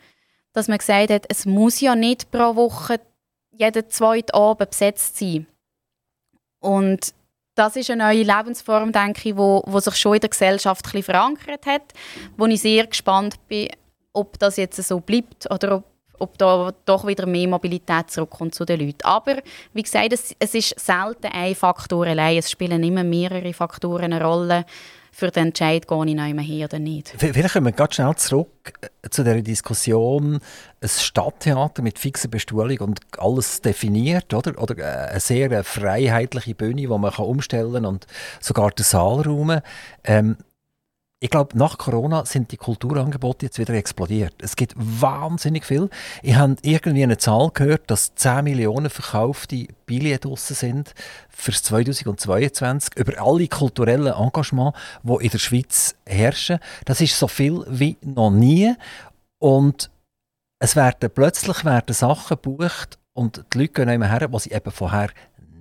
[0.53, 3.01] dass man gesagt hat, es muss ja nicht pro Woche
[3.59, 5.47] jeden zweiten Abend besetzt sein.
[6.61, 7.13] Und
[7.55, 10.93] das ist eine neue Lebensform, denke ich, wo, wo sich schon in der Gesellschaft ein
[10.93, 11.83] bisschen verankert hat,
[12.37, 13.69] wo ich sehr gespannt bin,
[14.13, 15.85] ob das jetzt so bleibt oder ob
[16.21, 19.05] ob da doch wieder mehr Mobilität zurückkommt zu den Leuten.
[19.05, 19.37] Aber
[19.73, 22.39] wie gesagt, es, es ist selten ein Faktor allein.
[22.39, 24.65] Es spielen immer mehrere Faktoren eine Rolle
[25.19, 27.13] für den Entscheid, gehe ich noch hin oder nicht.
[27.19, 30.39] Vielleicht kommen wir ganz schnell zurück äh, zu der Diskussion,
[30.81, 34.63] ein Stadttheater mit fixer Bestuhlung und alles definiert, oder?
[34.63, 38.07] Oder äh, eine sehr freiheitliche Bühne, die man umstellen kann und
[38.39, 39.59] sogar den Saalraum.
[40.05, 40.37] Ähm,
[41.21, 44.35] ich glaube, nach Corona sind die Kulturangebote jetzt wieder explodiert.
[44.41, 45.91] Es gibt wahnsinnig viel.
[46.23, 50.95] Ich habe irgendwie eine Zahl gehört, dass 10 Millionen verkaufte Billionen draussen sind
[51.29, 56.61] für 2022 über alle kulturellen Engagements, die in der Schweiz herrschen.
[56.85, 58.75] Das ist so viel wie noch nie.
[59.39, 59.91] Und
[60.61, 64.71] es werden plötzlich werden Sachen gebucht und die Leute gehen immer her, was sie eben
[64.71, 65.11] vorher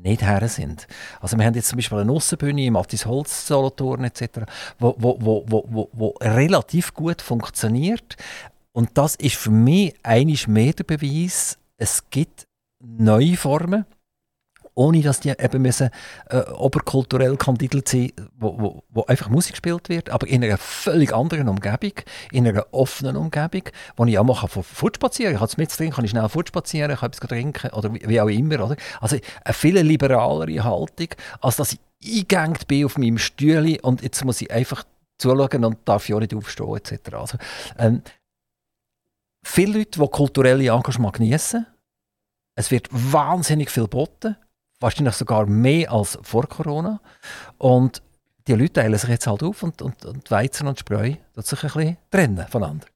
[0.04, 0.88] nicht her sind.
[1.20, 4.42] Also wir haben jetzt zum Beispiel eine Aussenbühne im Matthias Holz Solothurn etc.,
[4.80, 8.16] wo, wo, wo, wo, wo, wo relativ gut funktioniert.
[8.72, 12.48] Und das ist für mich eigentlich mehr der Beweis, es gibt
[12.80, 13.86] neue Formen,
[14.78, 15.90] ohne dass die eben müssen,
[16.30, 21.14] äh, oberkulturell kandidelt sind, wo, wo, wo einfach Musik gespielt wird, aber in einer völlig
[21.14, 21.94] anderen Umgebung,
[22.32, 23.64] in einer offenen Umgebung,
[23.96, 25.46] wo ich auch mal fortspazieren kann.
[25.46, 28.28] Ich kann mit drin, kann ich schnell fortspazieren, kann etwas trinken oder wie, wie, auch
[28.28, 28.64] immer.
[28.64, 28.76] Oder?
[29.02, 31.10] Also eine viel liberalere Haltung,
[31.42, 31.80] als dass ich
[32.32, 34.84] eingängt bin auf meinem Stühle und jetzt muss ich einfach
[35.18, 37.14] zuschauen und darf ja auch nicht aufstehen etc.
[37.14, 37.38] Also,
[37.80, 38.04] ähm,
[39.44, 41.66] viele Leute, die kulturelle Engagement genießen,
[42.56, 44.36] es wird wahnsinnig viel geboten
[44.80, 47.00] wahrscheinlich sogar mehr als vor Corona.
[47.58, 48.02] Und
[48.48, 51.70] die Leute teilen sich jetzt halt auf und, und, und Weizen und Spreu sich ein
[51.72, 52.88] bisschen trennen voneinander.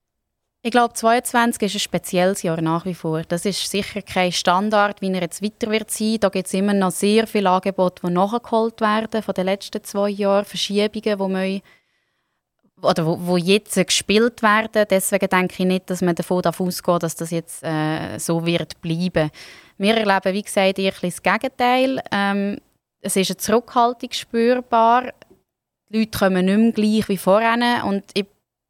[0.64, 3.24] Ich glaube, 2022 ist ein spezielles Jahr nach wie vor.
[3.24, 6.18] Das ist sicher kein Standard, wie er jetzt weiter wird sein.
[6.20, 10.10] Da gibt es immer noch sehr viele Angebote, die nachgeholt werden von den letzten zwei
[10.10, 11.62] Jahren, Verschiebungen, die man
[12.82, 14.86] oder wo, wo jetzt gespielt werden.
[14.90, 19.32] Deswegen denke ich nicht, dass man davon ausgeht, dass das jetzt äh, so wird bleiben.
[19.78, 22.02] Wir erleben, wie gesagt, eher das Gegenteil.
[22.12, 22.60] Ähm,
[23.02, 25.14] es ist eine Zurückhaltung spürbar.
[25.90, 28.26] Die Leute kommen nicht mehr gleich wie vorher und ich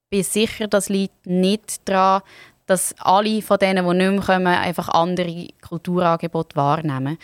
[0.10, 2.22] bin sicher, dass liegt nicht daran,
[2.66, 7.18] dass alle von denen, die nicht mehr kommen, einfach andere Kulturangebote wahrnehmen.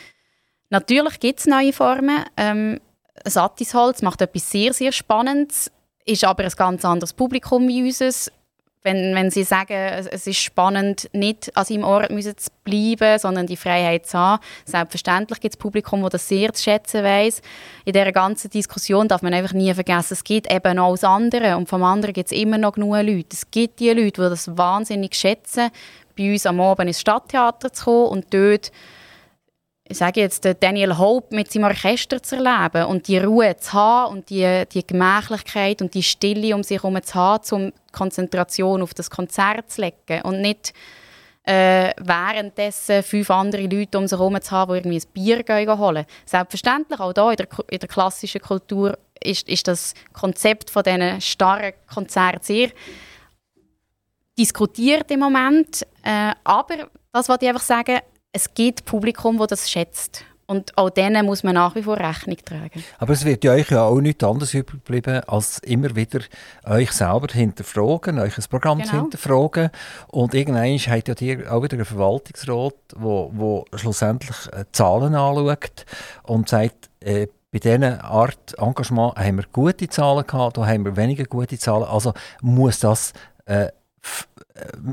[0.70, 2.26] Natürlich gibt es neue Formen.
[2.36, 2.82] Ähm,
[3.24, 5.72] Sattisholz macht etwas sehr, sehr Spannendes,
[6.08, 8.32] ist aber ein ganz anderes Publikum wie unseres
[8.88, 13.58] wenn, wenn sie sagen, es ist spannend, nicht an seinem Ort zu bleiben, sondern die
[13.58, 14.42] Freiheit zu haben.
[14.64, 17.42] Selbstverständlich gibt es Publikum, das das sehr zu schätzen weiß.
[17.84, 21.58] In dieser ganzen Diskussion darf man einfach nie vergessen, es gibt eben auch das andere
[21.58, 23.28] und vom anderen gibt es immer noch genug Leute.
[23.34, 25.70] Es gibt die Leute, die das wahnsinnig schätzen,
[26.18, 28.72] bei uns am Abend ins Stadttheater zu kommen und dort
[29.90, 34.18] ich sage jetzt, Daniel Hope mit seinem Orchester zu erleben und die Ruhe zu haben
[34.18, 38.94] und die, die Gemächlichkeit und die Stille um sich herum zu haben, um Konzentration auf
[38.94, 40.74] das Konzert zu legen und nicht
[41.44, 45.78] äh, währenddessen fünf andere Leute um sich herum zu haben, die irgendwie ein Bier gehen
[45.78, 46.06] holen.
[46.26, 51.22] Selbstverständlich, auch hier in der, in der klassischen Kultur ist, ist das Konzept von diesen
[51.22, 52.72] starren Konzerten sehr
[54.38, 55.84] diskutiert im Moment.
[56.04, 58.00] Äh, aber das wollte ich einfach sagen,
[58.32, 60.24] es gibt Publikum, das das schätzt.
[60.50, 62.82] Und auch denen muss man nach wie vor Rechnung tragen.
[63.00, 66.22] Aber es wird ja euch ja auch nichts anderes überbleiben, als immer wieder
[66.66, 68.90] euch selber hinterfragen, euch ein Programm genau.
[68.90, 69.72] zu hinterfragen.
[70.08, 75.86] Und irgendwann habt ja ihr auch wieder einen Verwaltungsrat, wo, wo schlussendlich äh, Zahlen anschaut
[76.24, 80.96] und sagt, äh, bei dieser Art Engagement haben wir gute Zahlen gehabt, da haben wir
[80.96, 81.84] weniger gute Zahlen.
[81.84, 83.12] Also muss das
[83.46, 83.68] äh,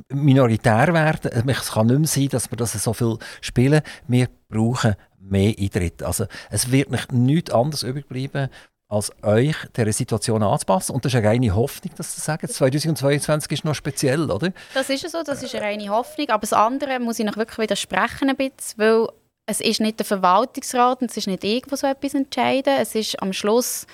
[0.08, 1.48] minoritär werden.
[1.48, 3.82] Es kann nicht mehr sein, dass wir das so viel spielen.
[4.08, 6.02] Wir brauchen mehr Eintritt.
[6.02, 8.48] Also es wird nicht nichts anderes übrig bleiben,
[8.88, 10.94] als euch dieser Situation anzupassen.
[10.94, 14.52] Und das ist eine reine Hoffnung, dass Sie sagen, 2022 ist noch speziell, oder?
[14.74, 16.28] Das ist so, das ist eine reine Hoffnung.
[16.28, 19.08] Aber das andere muss ich noch wirklich widersprechen ein bisschen, weil
[19.46, 22.74] es ist nicht der Verwaltungsrat und es ist nicht irgendwo so etwas entscheiden.
[22.78, 23.86] Es ist am Schluss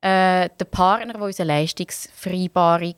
[0.00, 2.96] äh, der Partner, der unsere Leistungsvereinbarung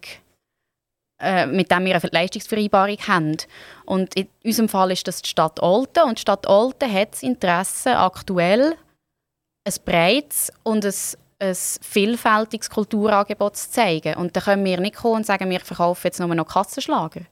[1.19, 3.37] äh, mit dem wir eine Leistungsvereinbarung haben.
[3.85, 6.05] Und in unserem Fall ist das die Stadt Olten.
[6.05, 8.77] Und die Stadt Olten hat das Interesse, aktuell
[9.65, 10.95] ein breites und ein,
[11.39, 14.15] ein vielfältiges Kulturangebot zu zeigen.
[14.17, 17.23] Und da können wir nicht kommen und sagen, wir verkaufen jetzt nur noch Kassenschlager.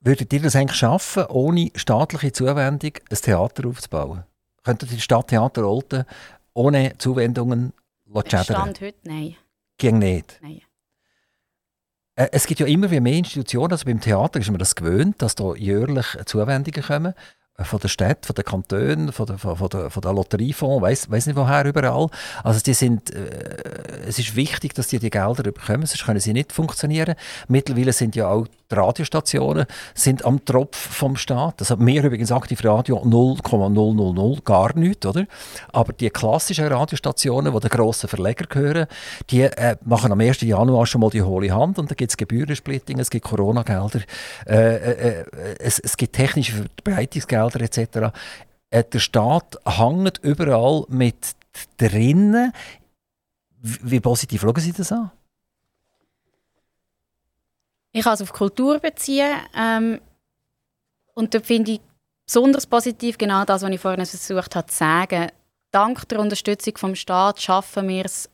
[0.00, 4.24] Würdet ihr das eigentlich schaffen, ohne staatliche Zuwendung ein Theater aufzubauen?
[4.62, 6.04] Könntet ihr Stadttheater Olten
[6.54, 7.72] ohne Zuwendungen
[8.26, 8.44] schädern?
[8.44, 9.36] Stand heute nein.
[9.76, 10.38] Ging nicht?
[10.40, 10.62] Nein.
[12.18, 15.36] Äh, es gibt ja immer mehr Institutionen, also beim Theater ist man das gewöhnt, dass
[15.36, 17.14] da jährlich Zuwendungen kommen
[17.60, 21.26] von der Stadt, von den Kantonen, von der, von der, von der Lotteriefonds, weiß weiß
[21.26, 22.08] nicht woher überall.
[22.44, 26.32] Also die sind, äh, es ist wichtig, dass die die Gelder bekommen, sonst können sie
[26.32, 27.14] nicht funktionieren.
[27.48, 31.60] Mittlerweile sind ja auch die Radiostationen sind am Tropf vom Staat.
[31.60, 35.26] Also mehr übrigens aktiv Radio 0,000 gar nichts, oder?
[35.72, 38.86] Aber die klassischen Radiostationen, die den grossen Verleger gehören,
[39.30, 40.42] die äh, machen am 1.
[40.42, 44.00] Januar schon mal die hohle Hand und dann gibt es Gebührensplitting, es gibt Corona-Gelder,
[44.46, 45.24] äh, äh, äh,
[45.58, 48.12] es, es gibt technische Verbreitungsgelder etc.
[48.70, 51.34] Äh, der Staat hängt überall mit
[51.78, 52.52] drinnen.
[53.60, 55.10] Wie positiv schauen Sie das an?
[57.98, 59.34] Ich kann es auf Kultur beziehen.
[59.56, 60.00] Ähm,
[61.14, 61.80] und da finde ich
[62.24, 65.32] besonders positiv genau das, was ich vorhin versucht habe zu sagen.
[65.72, 68.30] Dank der Unterstützung vom Staat schaffen wir es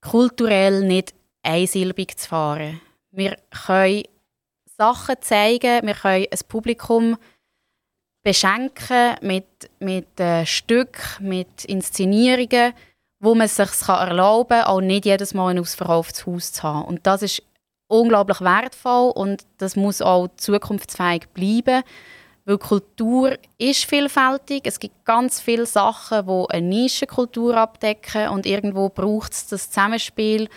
[0.00, 1.12] kulturell nicht
[1.42, 2.80] einsilbig zu fahren.
[3.10, 4.04] Wir können
[4.78, 7.18] Sachen zeigen, wir können ein Publikum
[8.22, 12.72] beschenken mit, mit äh, Stücken, mit Inszenierungen,
[13.20, 16.86] wo man es sich erlauben kann, auch nicht jedes Mal ein ausverkauftes Haus zu haben.
[16.86, 17.42] Und das ist
[18.00, 21.82] unglaublich wertvoll und das muss auch zukunftsfähig bleiben,
[22.44, 24.62] weil Kultur ist vielfältig.
[24.64, 30.48] Es gibt ganz viele Sachen, die eine Nischenkultur abdecken und irgendwo braucht es das Zusammenspiel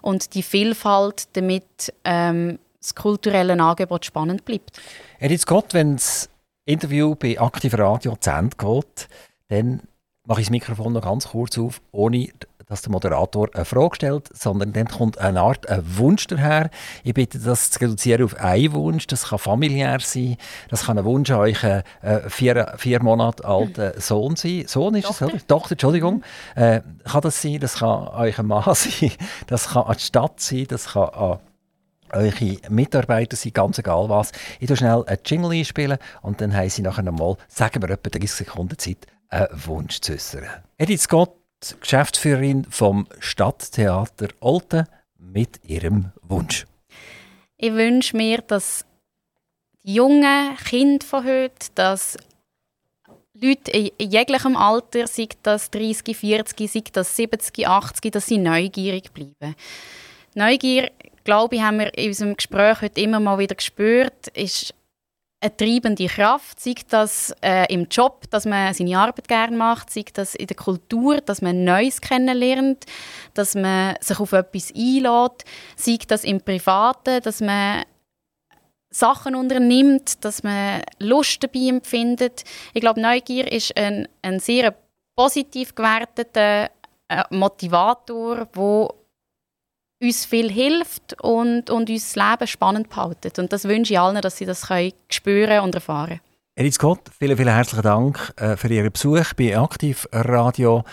[0.00, 4.80] und die Vielfalt, damit ähm, das kulturelle Angebot spannend bleibt.
[5.18, 6.28] Edith Scott, wenn das
[6.66, 9.08] Interview bei Aktiv Radio zu Ende geht,
[9.48, 9.80] dann
[10.26, 12.28] mache ich das Mikrofon noch ganz kurz auf, ohne
[12.66, 16.70] dass der Moderator eine Frage stellt, sondern dann kommt eine Art ein Wunsch daher.
[17.02, 19.06] Ich bitte das zu reduzieren auf einen Wunsch.
[19.06, 20.36] Das kann familiär sein.
[20.68, 24.64] Das kann ein Wunsch an euren äh, vier, vier Monate alten Sohn sein.
[24.66, 25.26] Sohn ist Tochter.
[25.26, 25.46] es, oder?
[25.46, 26.22] Tochter, Entschuldigung.
[26.54, 27.58] Äh, kann das sein?
[27.60, 29.12] Das kann euer Mann sein.
[29.46, 30.66] Das kann an die Stadt sein.
[30.68, 31.38] Das kann an
[32.14, 34.32] eure Mitarbeiter sein, ganz egal was.
[34.60, 38.10] Ich tue schnell einen Jingle einspielen und dann haben sie nachher nochmal, sagen wir etwa
[38.10, 40.44] 30 Sekunden Zeit, einen Wunsch zu äußern.
[40.78, 41.32] Edith Scott
[41.80, 44.86] Geschäftsführerin vom Stadttheater Olten.
[45.18, 46.66] mit Ihrem Wunsch?
[47.56, 48.84] Ich wünsche mir, dass
[49.82, 52.16] die jungen Kinder von heute, dass
[53.32, 59.12] Leute in jeglichem Alter, sei das 30, 40, sei das 70, 80, dass sie neugierig
[59.12, 59.56] bleiben.
[60.34, 60.90] Neugier,
[61.24, 64.74] glaube ich, haben wir in unserem Gespräch heute immer mal wieder gespürt, ist
[65.44, 70.04] eine treibende Kraft, sei das äh, im Job, dass man seine Arbeit gerne macht, sei
[70.12, 72.86] das in der Kultur, dass man Neues kennenlernt,
[73.34, 75.44] dass man sich auf etwas einlädt,
[75.76, 77.84] sei das im Privaten, dass man
[78.90, 82.44] Sachen unternimmt, dass man Lust dabei empfindet.
[82.72, 84.74] Ich glaube, Neugier ist ein, ein sehr
[85.14, 86.70] positiv gewerteter
[87.08, 88.88] äh, Motivator, der
[90.04, 93.38] uns viel hilft und, und uns das Leben spannend behaltet.
[93.38, 96.20] Und das wünsche ich allen, dass sie das können spüren und erfahren
[96.56, 100.84] Edith Scott, vielen, vielen herzlichen Dank äh, für Ihren Besuch bei Aktiv Radio.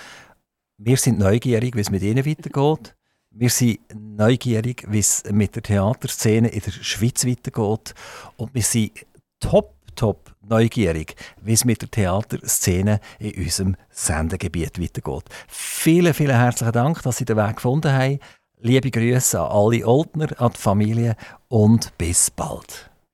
[0.80, 2.96] Wir sind neugierig, wie es mit Ihnen weitergeht.
[3.30, 7.94] Wir sind neugierig, wie es mit der Theaterszene in der Schweiz weitergeht.
[8.38, 8.92] Und wir sind
[9.40, 15.26] top, top neugierig, wie es mit der Theaterszene in unserem Sendegebiet weitergeht.
[15.48, 18.20] Vielen, vielen herzlichen Dank, dass Sie den Weg gefunden haben.
[18.64, 21.16] Liebe Grüße an alle Oldner, an die Familie
[21.48, 22.91] und bis bald.